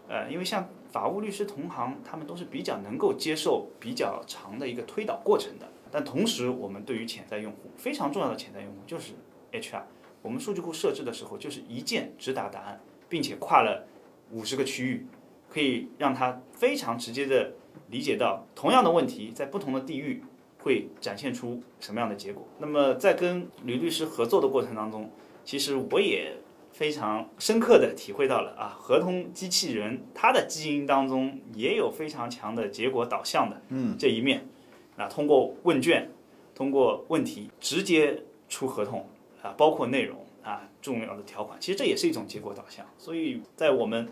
[0.07, 5.67] 呃，因为像法务律师同行，他们都是比较能够接受比较长的一个推导过程的。
[5.91, 9.13] 但同时，我们对于潜在用户非常重要的潜在用户就是
[9.51, 9.83] HR。
[10.21, 13.86] 我们数据库设置的时候，就是一键直达答案，并且跨了
[14.31, 15.05] 五十个区域，
[15.56, 17.53] 可以让他非常直接的
[17.89, 20.22] 理解到同样的问题在不同的地域
[20.60, 22.45] 会展现出什么样的结果。
[22.60, 25.10] 那么在跟吕律师合作的过程当中，
[25.45, 26.34] 其实我也
[26.74, 33.62] 非常深刻的体会到了啊，合同机器人它的基因当中也有非常强的结果导向的
[33.97, 34.45] 这一面。
[34.97, 36.12] 那通过问卷，
[36.53, 39.08] 通过问题直接出合同
[39.41, 42.86] 啊，包括内容啊，重要的条款，其实这也是一种结果导向。
[42.97, 44.06] 所以在我们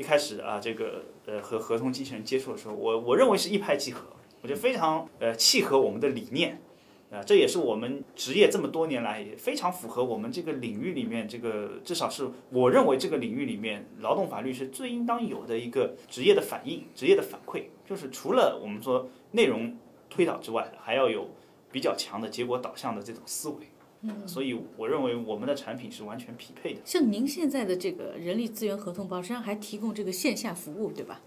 [0.00, 4.06] 一开始啊，这个呃和合同机器人接触的时候，我我认为是一拍即合，
[4.40, 6.58] 我觉得非常呃契合我们的理念。
[7.10, 19.76] 啊，这也是我们职业这么多年来也非常符合我们这个领域里面这个，至少是我认为这个领域里面劳动法律是最应当有的一个职业的反应、职业的反馈，就是除了我们说内容
[20.08, 21.28] 推导之外，还要有
[21.70, 23.56] 比较强的结果导向的这种思维。
[24.02, 26.80] 嗯，所以我认为我们的产品是完全匹配的。
[26.84, 31.20] 像您现在的这个人力资源合同包，实际上还提供这个线下服务，对吧？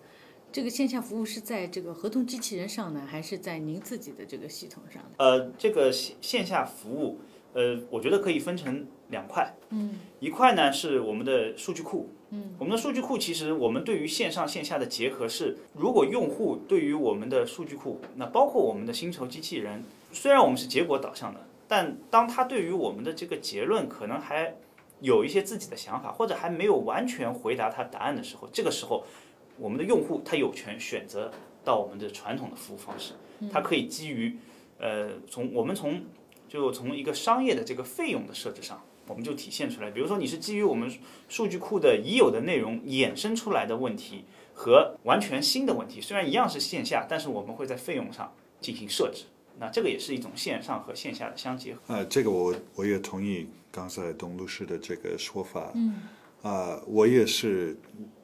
[0.52, 5.10] 这个线下服务是在这个合同机器人上呢，还是在您自己的这个系统上呢？
[5.18, 7.18] 呃，这个线线下服务，
[7.54, 9.52] 呃，我觉得可以分成两块。
[9.70, 12.08] 嗯，一块呢是我们的数据库。
[12.30, 21.40] 嗯，我们的数据库其实我们对于线上线下的结合是，如果用户对于我们的数据库，那包括我们的薪酬机器人，虽然我们是结果导向的，
[21.74, 24.54] 但当他对于我们的这个结论可能还
[25.02, 29.04] 有一些自己的想法，或者还没有完全回答他答案的时候，这个时候。
[29.56, 31.32] 我们的用户他有权选择
[31.64, 33.14] 到我们的传统的服务方式，
[33.52, 34.36] 他可以基于
[34.80, 36.04] 呃从我们从
[36.50, 39.92] 就从一个商业的这个费用的设置上，我们就体现出来。
[39.92, 40.92] 比如说你是基于我们
[41.30, 49.26] 数据库的已有的内容衍生出来的问题和完全新的问题，虽然一样是线下，但是我们会在费用上进行设置。
[49.60, 51.80] 那这个也是一种线上和线下的相结合。
[51.88, 55.72] 呃，这个我我也同意刚才董律师的这个说法。
[55.76, 56.02] 嗯。
[56.44, 57.74] 啊，我也是，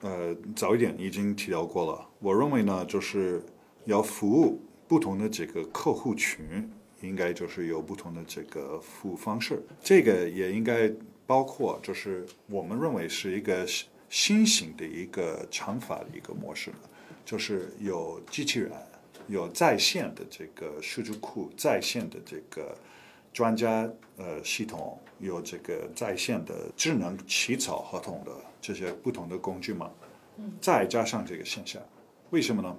[0.01, 2.05] 呃，早一点已经提到过了。
[2.19, 3.41] 我认为呢，就是
[3.86, 4.59] 要服务
[4.89, 6.69] 不同的这个客户群，
[6.99, 9.63] 应该就是有不同的这个服务方式。
[9.82, 10.91] 这个也应该
[11.25, 13.65] 包括，就是我们认为是一个
[14.09, 16.73] 新型的一个长法的一个模式，
[17.23, 18.69] 就是有机器人，
[19.30, 22.75] 有在线的这个数据库，在线的这个
[23.32, 24.99] 专家呃系统。
[25.21, 29.91] 有这个在线的智能起草合同的这些不同的工具嘛，
[30.61, 31.77] 再加上这个线下，
[32.30, 32.73] 为什么呢？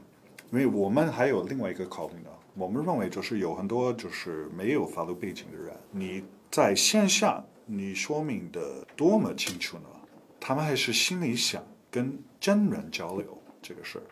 [0.50, 2.30] 因为我们还有另外一个考虑呢。
[2.54, 9.84] 我们认为就是有很多就是没有法律背景的人，你在线下你说明的多么清楚呢？
[10.40, 14.04] 他们还是心里想跟真人交流这个事儿，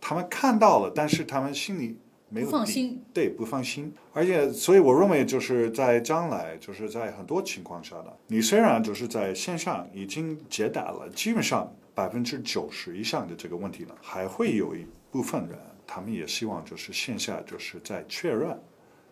[0.00, 1.98] 他们看到了，但是他们心里。
[2.32, 3.92] 没有放心，对，不放心。
[4.12, 18.56] 而且，所以我认为，就是在将来，就是在很多情况下呢，你虽然就是在线上已经解答了基本上百分之九十以上的这个问题了，还会有一部分人，他们也希望就是线下就是在确认，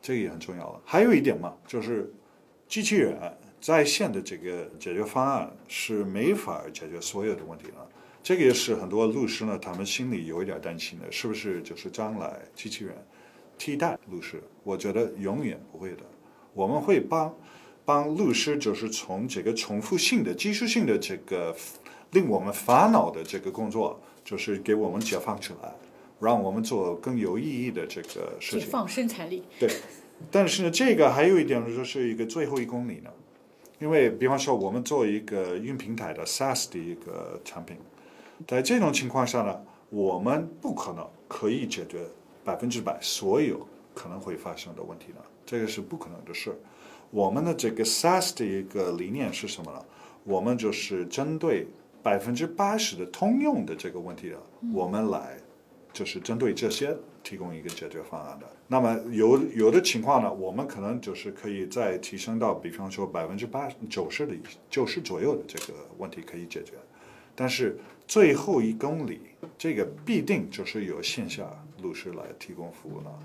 [0.01, 0.81] 这个也很重要了。
[0.85, 2.15] 还有一点嘛，就是
[2.69, 3.19] 机器人
[3.61, 7.89] 在线的这个解决方案是没法解决所有的问题了。
[8.29, 12.95] 这个也是很多律师呢，他们心里有一点担心的，是不是就是将来机器人
[13.57, 14.43] 替代律师？
[14.65, 16.03] 我觉得永远不会的。
[16.53, 17.35] 我们会帮
[17.87, 21.57] 帮律师，就是从这个重复性的、技术性的这个
[22.11, 25.75] 令我们烦恼的这个工作，就是给我们解放出来。
[26.21, 28.61] 让我们做更有意义的这个事情。
[28.61, 29.43] 解放生产力。
[29.59, 29.71] 对，
[30.31, 33.11] 但是呢，这个还有一点就是一个最后一公里呢，
[33.79, 37.75] 因为比方说我们做一个云平台的 SaaS 的一个产品，
[38.47, 39.61] 在这种情况下呢，
[39.91, 42.07] 我们不可能可以解决
[42.45, 46.57] 百分之百所有可能会发生的问题的，这个是不可能的事。
[47.11, 49.85] 我们的这个 SaaS 的一个理念是什么呢？
[50.25, 51.67] 我们就是针对
[52.03, 54.37] 百分之八十的通用的这个问题的，
[54.75, 55.37] 我们来
[55.93, 58.47] 就是针对这些提供一个解决方案的。
[58.67, 64.35] 那么有有的情况呢，我们可能就是可以再提升到，比方说百分之八九十的
[64.69, 66.75] 九十左右的这个问题可以解决，
[67.35, 67.79] 但是
[68.09, 69.21] 最后一公里
[69.57, 71.47] 这个必定就是由线下
[71.83, 73.19] 律师来提供服务了。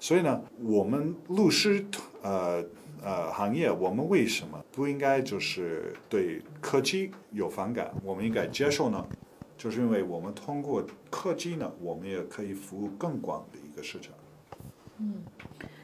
[0.00, 1.84] 所以呢，我们律师
[2.22, 2.64] 呃
[3.02, 7.92] 呃行业，我们为什么不应该就是对科技有反感？
[8.02, 9.06] 我们应该接受呢？
[9.58, 14.14] 就是因为我们通过科技呢，我们也可以服务更广的一个市场。
[14.96, 15.22] 嗯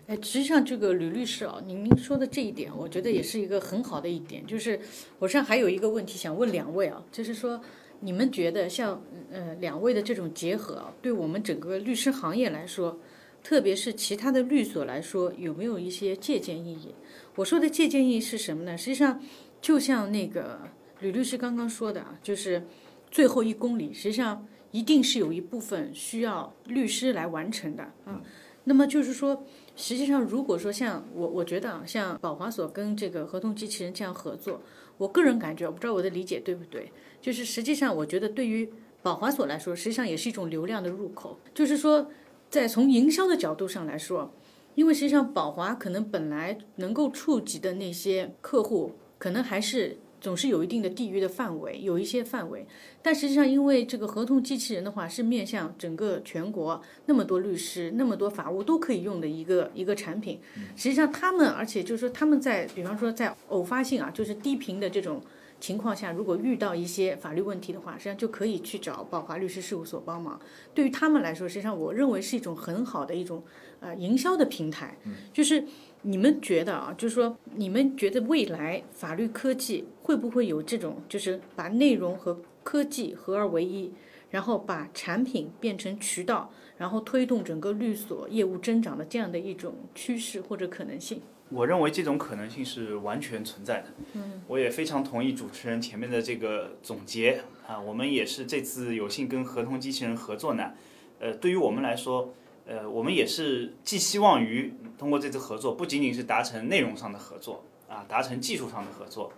[0.06, 4.46] 哎，实际上这个吕律师啊，您您说的这一点，我觉得也是一个很好的一点。
[4.46, 4.80] 就是
[5.18, 7.60] 我实际上还有一个问题想问两位啊，就是说
[8.00, 12.98] 你们觉得像呃两位的这种结合啊，对我们整个律师行业来说，
[13.42, 16.94] 特别是其他的律所来说，有没有一些借鉴意义？
[17.34, 18.76] 我说的借鉴意义是什么呢？
[18.76, 19.20] 实际上
[19.60, 20.60] 就像那个
[21.00, 22.62] 吕律师刚刚说的啊，就是
[23.10, 28.20] 最后一公里，实际上一定是有一部分需要律师来完成的啊。
[28.64, 29.44] 那么就是说。
[29.76, 34.60] 实际上，如果说像我，我觉得啊，像保华所跟这个合同机器人这样合作，
[34.96, 38.68] 我个人感觉，我不知道我的理解对不对，就是实际上我觉得对于
[39.02, 41.38] 保华所来说，实际上也是一种流量的入口。
[41.54, 42.10] 就是说，
[42.48, 44.32] 在从营销的角度上来说，
[44.74, 49.98] 因为实际上宝华可能本来能够触及的那些客户，可能还是。
[50.20, 52.66] 总是有一定的地域的范围，有一些范围，
[53.02, 60.40] 但实际上，因为这个合同机器人的话是面向整个全国那么多律师、那么多法务都可以用的一个一个产品。
[60.74, 65.22] 实际上，他们而且就是说，他们在比方说在偶发性啊，就是低频的这种
[65.60, 70.40] 情况下，如果遇到一些法律问题的话，实际上就可以去找宝华律师事务所帮忙。
[70.74, 73.44] 对于他们来说，实际上我认为是一种很好的一种
[73.80, 74.96] 呃营销的平台，
[75.32, 75.64] 就是。
[76.08, 83.92] 你们觉得啊，就是说，你们觉得未来法律科技会不会有这种，就是把内容和科技合二为一，
[84.30, 91.20] 然后把产品变成渠道，然后推动整个律所业务增长的这样的一种趋势或者可能性？
[91.48, 93.86] 我认为这种可能性是完全存在的。
[94.12, 97.80] 嗯，我也非常同意主持人前面的这个总结啊。
[97.80, 100.70] 我们也是这次有幸跟合同机器人合作呢，
[101.18, 102.32] 呃，对于我们来说。
[102.68, 109.32] 呃，我们也是寄希望于通过这次合作，不仅仅是达成内容上的合作啊，达成技术上的合作。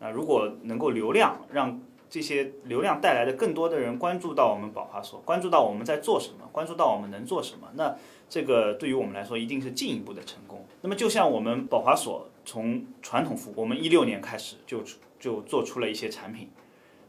[0.00, 7.96] 啊，如果能够流量，让这些流量带来的更多的人关注到我们宝华所，关注到我们在做什么，关注到我们能做什么，那
[8.28, 10.64] 这个对于我们来说一定是进一步的成功。
[10.82, 14.82] 那么，就像我们宝华所从传统服务，我们一六年开始就
[15.18, 16.50] 就做出了一些产品。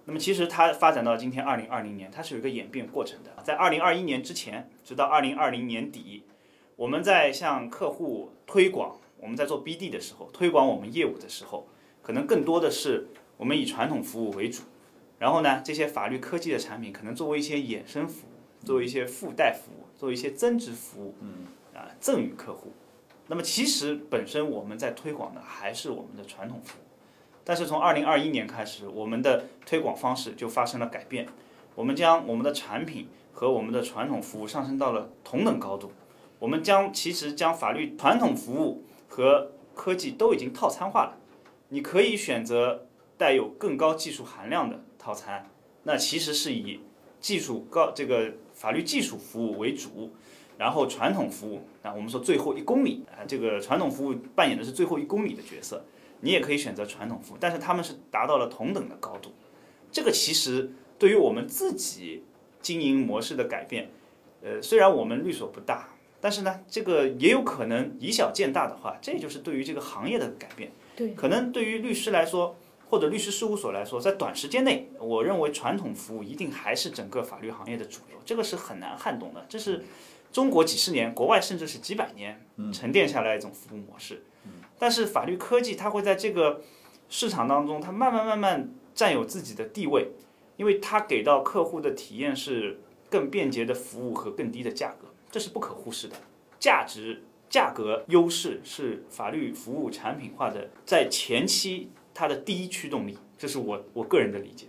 [0.05, 3.31] 那么其实它发展到今天二零二零年，它是有一个演变过程的。
[3.43, 6.23] 在二零二一年之前，直到二零二零年底，
[6.77, 11.65] 我们在向客户推广，我们在做 BD 的时候，推广我们业务的时候，
[12.01, 13.07] 可能更多的是
[13.37, 14.63] 我们以传统服务为主，
[15.17, 21.15] 然后呢，这些法律科技的产品可能作为一些衍生服务，作为一些附带服务，作为一些增值服务，
[21.73, 22.73] 啊，赠与客户。
[23.27, 26.83] 那么其实本身我们在推广的还是我们的传统服务。
[27.45, 31.25] 但是从二零二一年开始，我们的推广方式就发生了改变。
[31.73, 35.91] 我们将我们的产品和我们的传统服务上升到了同等高度。
[36.45, 41.17] 我们将其实将法律传统服务和科技都已经套餐化了。
[41.69, 42.85] 你可以选择
[43.17, 45.49] 带有更高技术含量的套餐，
[45.81, 46.81] 那其实是以
[47.19, 50.11] 技术高这个法律技术服务为主，
[50.59, 55.83] 然后传统服务啊，我们说最后一公里啊，这个传统服务扮演的是最后一公里的角色。
[56.21, 59.31] 你也可以选择传统服务，但是他们是达到了同等的高度。
[59.91, 62.23] 这个其实对于我们自己
[62.61, 63.89] 经营模式的改变，
[64.43, 65.89] 呃，虽然我们律所不大，
[66.25, 70.71] 但是呢，这个也有可能以小见大的话，这就是对于这个行业的改变。
[70.95, 72.57] 对，可能对于律师来说，
[72.89, 79.45] 或者律师事务所来说，在短时间内，我认为传统服务一定还是整个法律行业的主流，这个是很难撼动的。
[79.47, 79.85] 这是
[80.31, 84.23] 中国几十年，国外甚至是几百年沉淀下来一种服务模式。
[84.79, 86.61] 但是法律科技它会在这个
[87.07, 90.09] 市场当中，它慢慢慢慢占有自己的地位，
[90.57, 92.79] 因为它给到客户的体验是
[93.11, 96.15] 更便捷的服务和更低的价格，这是不可忽视的。
[96.57, 104.67] 价值、价格优势是法律服务产品化的在前期它的第一驱动力，这是我我个人的理解。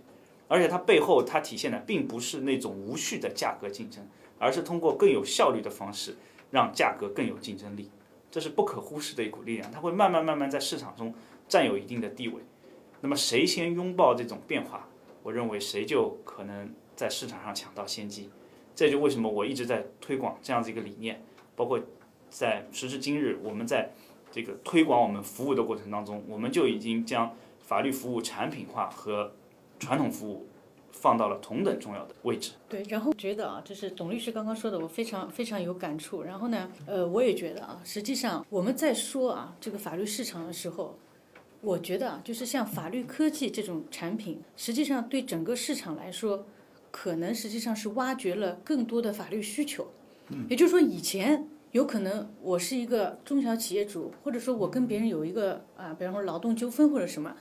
[0.49, 4.05] 而且它背后它体现的并不是那种无序的价格竞争，
[4.37, 6.17] 而是通过更有效率的方式
[6.51, 7.89] 让价格更有竞争力。
[8.29, 11.13] 这是不可忽视的一股力量，它会慢慢慢慢在市场中
[11.47, 12.41] 占有一定的地位。
[12.99, 14.89] 那么谁先拥抱这种变化，
[15.23, 18.29] 我认为谁就可能在市场上抢到先机。
[18.77, 21.19] 这就为什么我一直在推广这样子一个理念，
[21.55, 21.79] 包括
[22.29, 23.89] 在时至今日，我们在
[24.31, 29.33] 这个推广我们服务的过程当中，我们就已经将法律服务产品化和
[29.79, 30.45] 传统服务
[30.91, 32.51] 放到了同等重要的位置。
[32.69, 36.21] 对，然后觉得啊，就是董律师刚刚说的，我非常非常有感触。
[36.21, 40.95] 然后呢，呃，我也觉得啊，实际上我们在说啊这个法律市场的时候，
[41.61, 46.45] 我觉得啊，就是像法律科技这种产品，实际上对整个市场来说，
[46.99, 49.87] 可能实际上是挖掘了更多的法律需求。
[50.49, 57.35] 也就是说，以前有可能我是一个中小企业主，或者说我跟别人有一个啊，比方说劳动纠纷或者什么。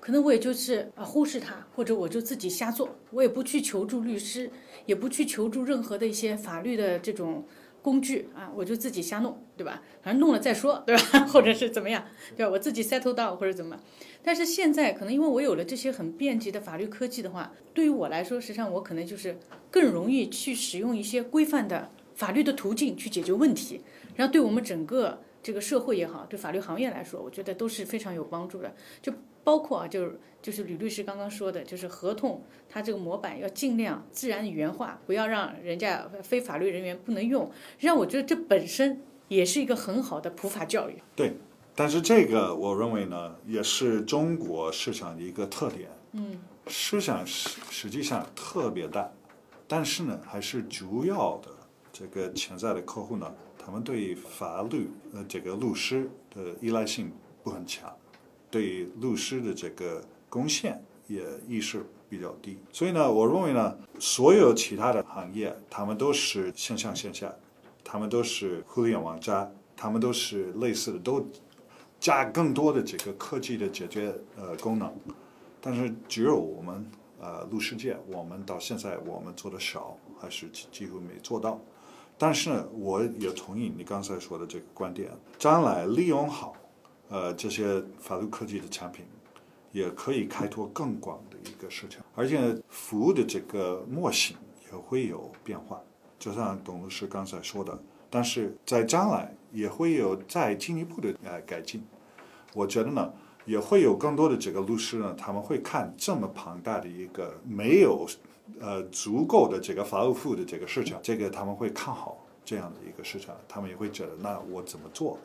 [0.00, 4.50] 可能我也就是啊忽视他，或者我就自己瞎做，我也不去求助律师，
[4.86, 7.44] 也不去求助任何的一些法律的这种
[7.84, 9.82] 工具啊，我就自己瞎弄，对吧？
[10.02, 11.20] 反正弄了再说，对吧？
[11.28, 12.02] 或者是怎么样，
[12.34, 12.50] 对吧？
[12.50, 13.78] 我自己 settle down 或者怎么？
[14.22, 19.38] 但是现在可能因为我有了这些很便捷的法律科技的话，对于我来说，实际上我可能就是
[19.70, 23.82] 更容易去使用一些规范的法律的途径去解决问题，
[24.16, 28.74] 然后对我们整个这个社会也好，对法律行业来说，我觉得都是非常有帮助的。
[29.02, 29.12] 就
[29.44, 37.52] 包括啊，就是就是吕律师刚刚说的，就是合同它这个模板要尽量自然语言化，不要让人家非法律人员不能用。
[37.78, 40.96] 让我觉得这本身也是一个很好的普法教育。
[41.14, 41.36] 对，
[41.74, 45.90] 但是这个我认为呢，也是中国市场的一个特点。
[46.12, 49.10] 嗯，市场实实际上特别大，
[49.68, 51.50] 但是呢，还是主要的
[51.92, 53.34] 这个潜在的客户呢，
[53.64, 57.10] 他们对法律呃这个律师的依赖性
[57.42, 57.90] 不很强。
[58.50, 67.34] 对律师的这个贡献也意识比较低，所以呢，我认为呢，所有其他的行业，他们都是线上线下，
[67.82, 71.26] 他们都是互联网加，他们都是类似的，都
[71.98, 74.92] 加更多的这个科技的解决呃功能，
[75.60, 76.88] 但是只有我们
[77.20, 81.60] 呃律师界，我们到现在我们做的少，还是几几乎没做到。
[82.16, 86.56] 但是，我也同意你刚才说的这个观点，将来利用好。
[87.10, 89.04] 呃，这些法律科技的产品
[89.72, 94.36] 也可以开拓更广的一个市场，而且服务的这个模型
[94.66, 95.80] 也会有变化，
[96.18, 101.84] 就像董律师刚才说的，但是在将来也会有再进一步的呃改进。
[102.54, 103.12] 我觉得呢，
[103.44, 108.06] 也会有更多的这个律师呢，他们会看这么庞大的一个没有
[108.60, 115.18] 呃足够的这个法律服务的这个市场，这个他们会看好这样的一个市场，他们也会觉得那我怎么做？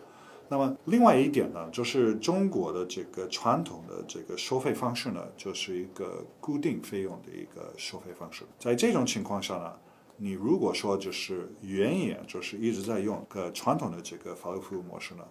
[0.51, 8.43] 那么另外一点呢，就是中国的这个传统的这个收费方式呢，就是一个固定费用的一个收费方式。
[8.57, 9.73] 在这种情况下呢，
[10.17, 15.23] 你如果说就是原也就是一直在用个传统的这个法律服务模式呢，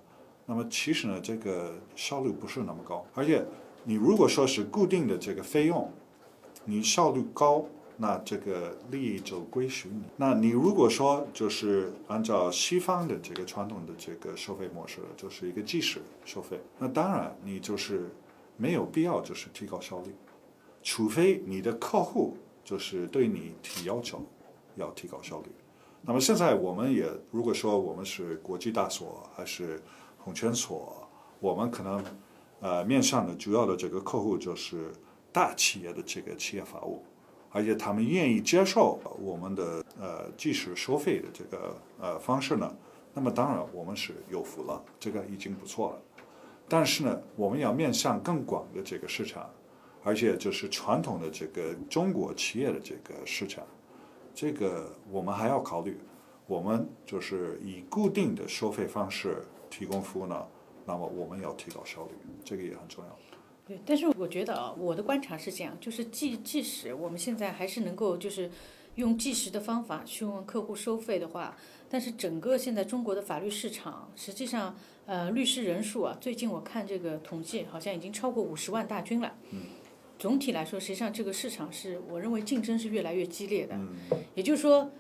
[0.47, 3.05] 那么其实呢，这个效率不是那么高。
[3.14, 3.45] 而且
[3.82, 5.91] 你如果说是固定的这个费用，
[6.64, 7.64] 你效率高。
[8.01, 10.03] 那这个利益就归属你。
[10.16, 18.09] 那你如果说就是按照西方的这个传统的这个收费模式，就是一个即时收费，那当然你就是
[18.57, 20.14] 没有必要就是提高效率，
[20.80, 24.24] 除非你的客户就是对你提要求
[24.76, 25.46] 要提高效率。
[26.03, 29.82] 那么现在我们也如果说我们是国际大所还是
[30.18, 31.09] 红圈所，
[31.40, 32.05] 我们可能
[32.61, 34.92] 呃面向的主要的这个客户就是
[35.32, 37.03] 大企业的这个企业法务。
[37.51, 42.74] 而且他们愿意接受我们的呃即时收费的这个呃方式呢，
[43.14, 46.03] 那么当然我们是有福了，这个已经不错了。
[46.68, 49.49] 但是呢，我们要面向更广的这个市场，
[50.05, 53.64] 而且就是传统的这个中国企业的这个市场，
[54.34, 55.99] 这个我们还要考虑。
[56.46, 60.46] 我们就是以固定的收费方式提供服务呢，
[60.86, 63.18] 那么我们要提高效率，这个也很重要。
[63.68, 68.50] 对，但是我觉得啊，我的观察是这样，就是即即使我们现在还是能够就是
[68.94, 71.54] 用计时的方法去问客户收费的话，
[71.90, 79.34] 但是整个现在中国的法律市场，实际上呃律师人数啊，最近我看这个统计好像已经超过五十万大军了。
[79.50, 79.60] 嗯。
[80.18, 83.74] 总体来说，实际上这个市场是我认为竞争是越来越激烈的。
[83.76, 83.94] 嗯。
[84.34, 84.90] 也就是说，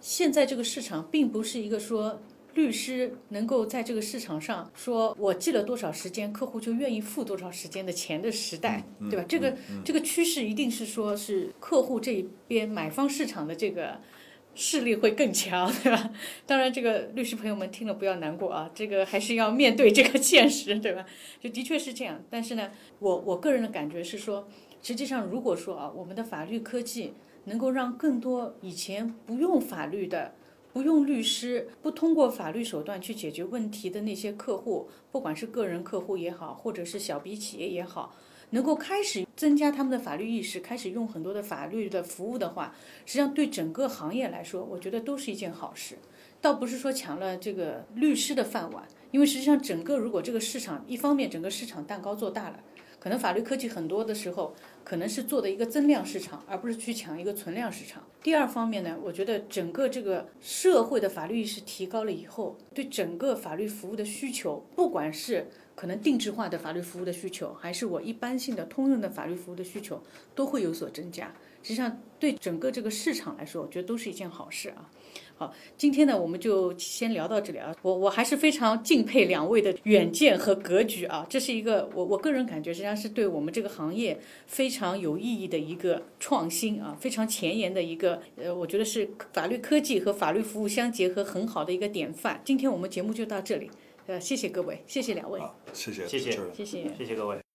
[0.00, 2.20] 现在这个市场并不是一个说。
[2.54, 9.24] 律师能够在这个市场上说，我记了多少时间，客户就愿意付多少时间的钱的时代，对吧？
[9.28, 13.98] 这个这个趋势一定是说是客户这一边买方市场的这个
[14.54, 16.10] 势力会更强，对吧？
[16.46, 21.04] 当然，这个律师朋友们听了不要难过啊，这个还是要面对这个现实，对吧？
[21.40, 22.22] 就的确是这样。
[22.30, 24.46] 但是呢，我我个人的感觉是说，
[24.80, 27.14] 实际上如果说啊，我们的法律科技
[27.46, 30.34] 能够让更多以前不用法律的。
[30.74, 38.16] 不用律师，不通过法律手段去解决问题的那些客户，不管是个人客户也好，或者是小笔企业也好，
[38.50, 42.74] 能够开始增加他们的法律意识，开始用很多的法律的服务的话，
[43.06, 45.96] 实际上对整个行业来说，我觉得都是一件好事。
[46.40, 52.58] 倒不是说抢了这个律师的饭碗，因为实际上整个如果这个市场一方面整个市场蛋糕做大了，
[53.04, 54.56] 可能法律科技很多的时候。
[54.84, 58.04] 可能是做的一个增量市场，而不是去抢一个存量市场。
[58.22, 69.98] 第二方面呢，我觉得整个这个社会的法律意识提高了以后，对整个法律服务的需求，不管是可能定制化的法律服务的需求，还是我一般性的通用的法律服务的需求，
[70.34, 71.32] 都会有所增加。
[71.62, 74.90] 实际上，对整个这个市场来说，我觉得都是一件好事啊。
[75.36, 77.74] 好，今天呢，我们就先聊到这里啊。
[77.82, 81.26] 我我还是非常敬佩两位的远见和格局啊。
[81.28, 92.40] 这是一个我我个人感觉，实际上是对我们这个行业非常有意义的一个创新啊，非常前沿的一个呃，我觉得是法律科技和法律服务相结合很好的一个典范。
[92.44, 93.70] 今天我们节目就到这里，
[94.06, 95.40] 呃，谢谢各位，谢谢两位，
[95.72, 96.90] 谢谢，谢谢谢谢。
[96.96, 97.53] 谢谢各位。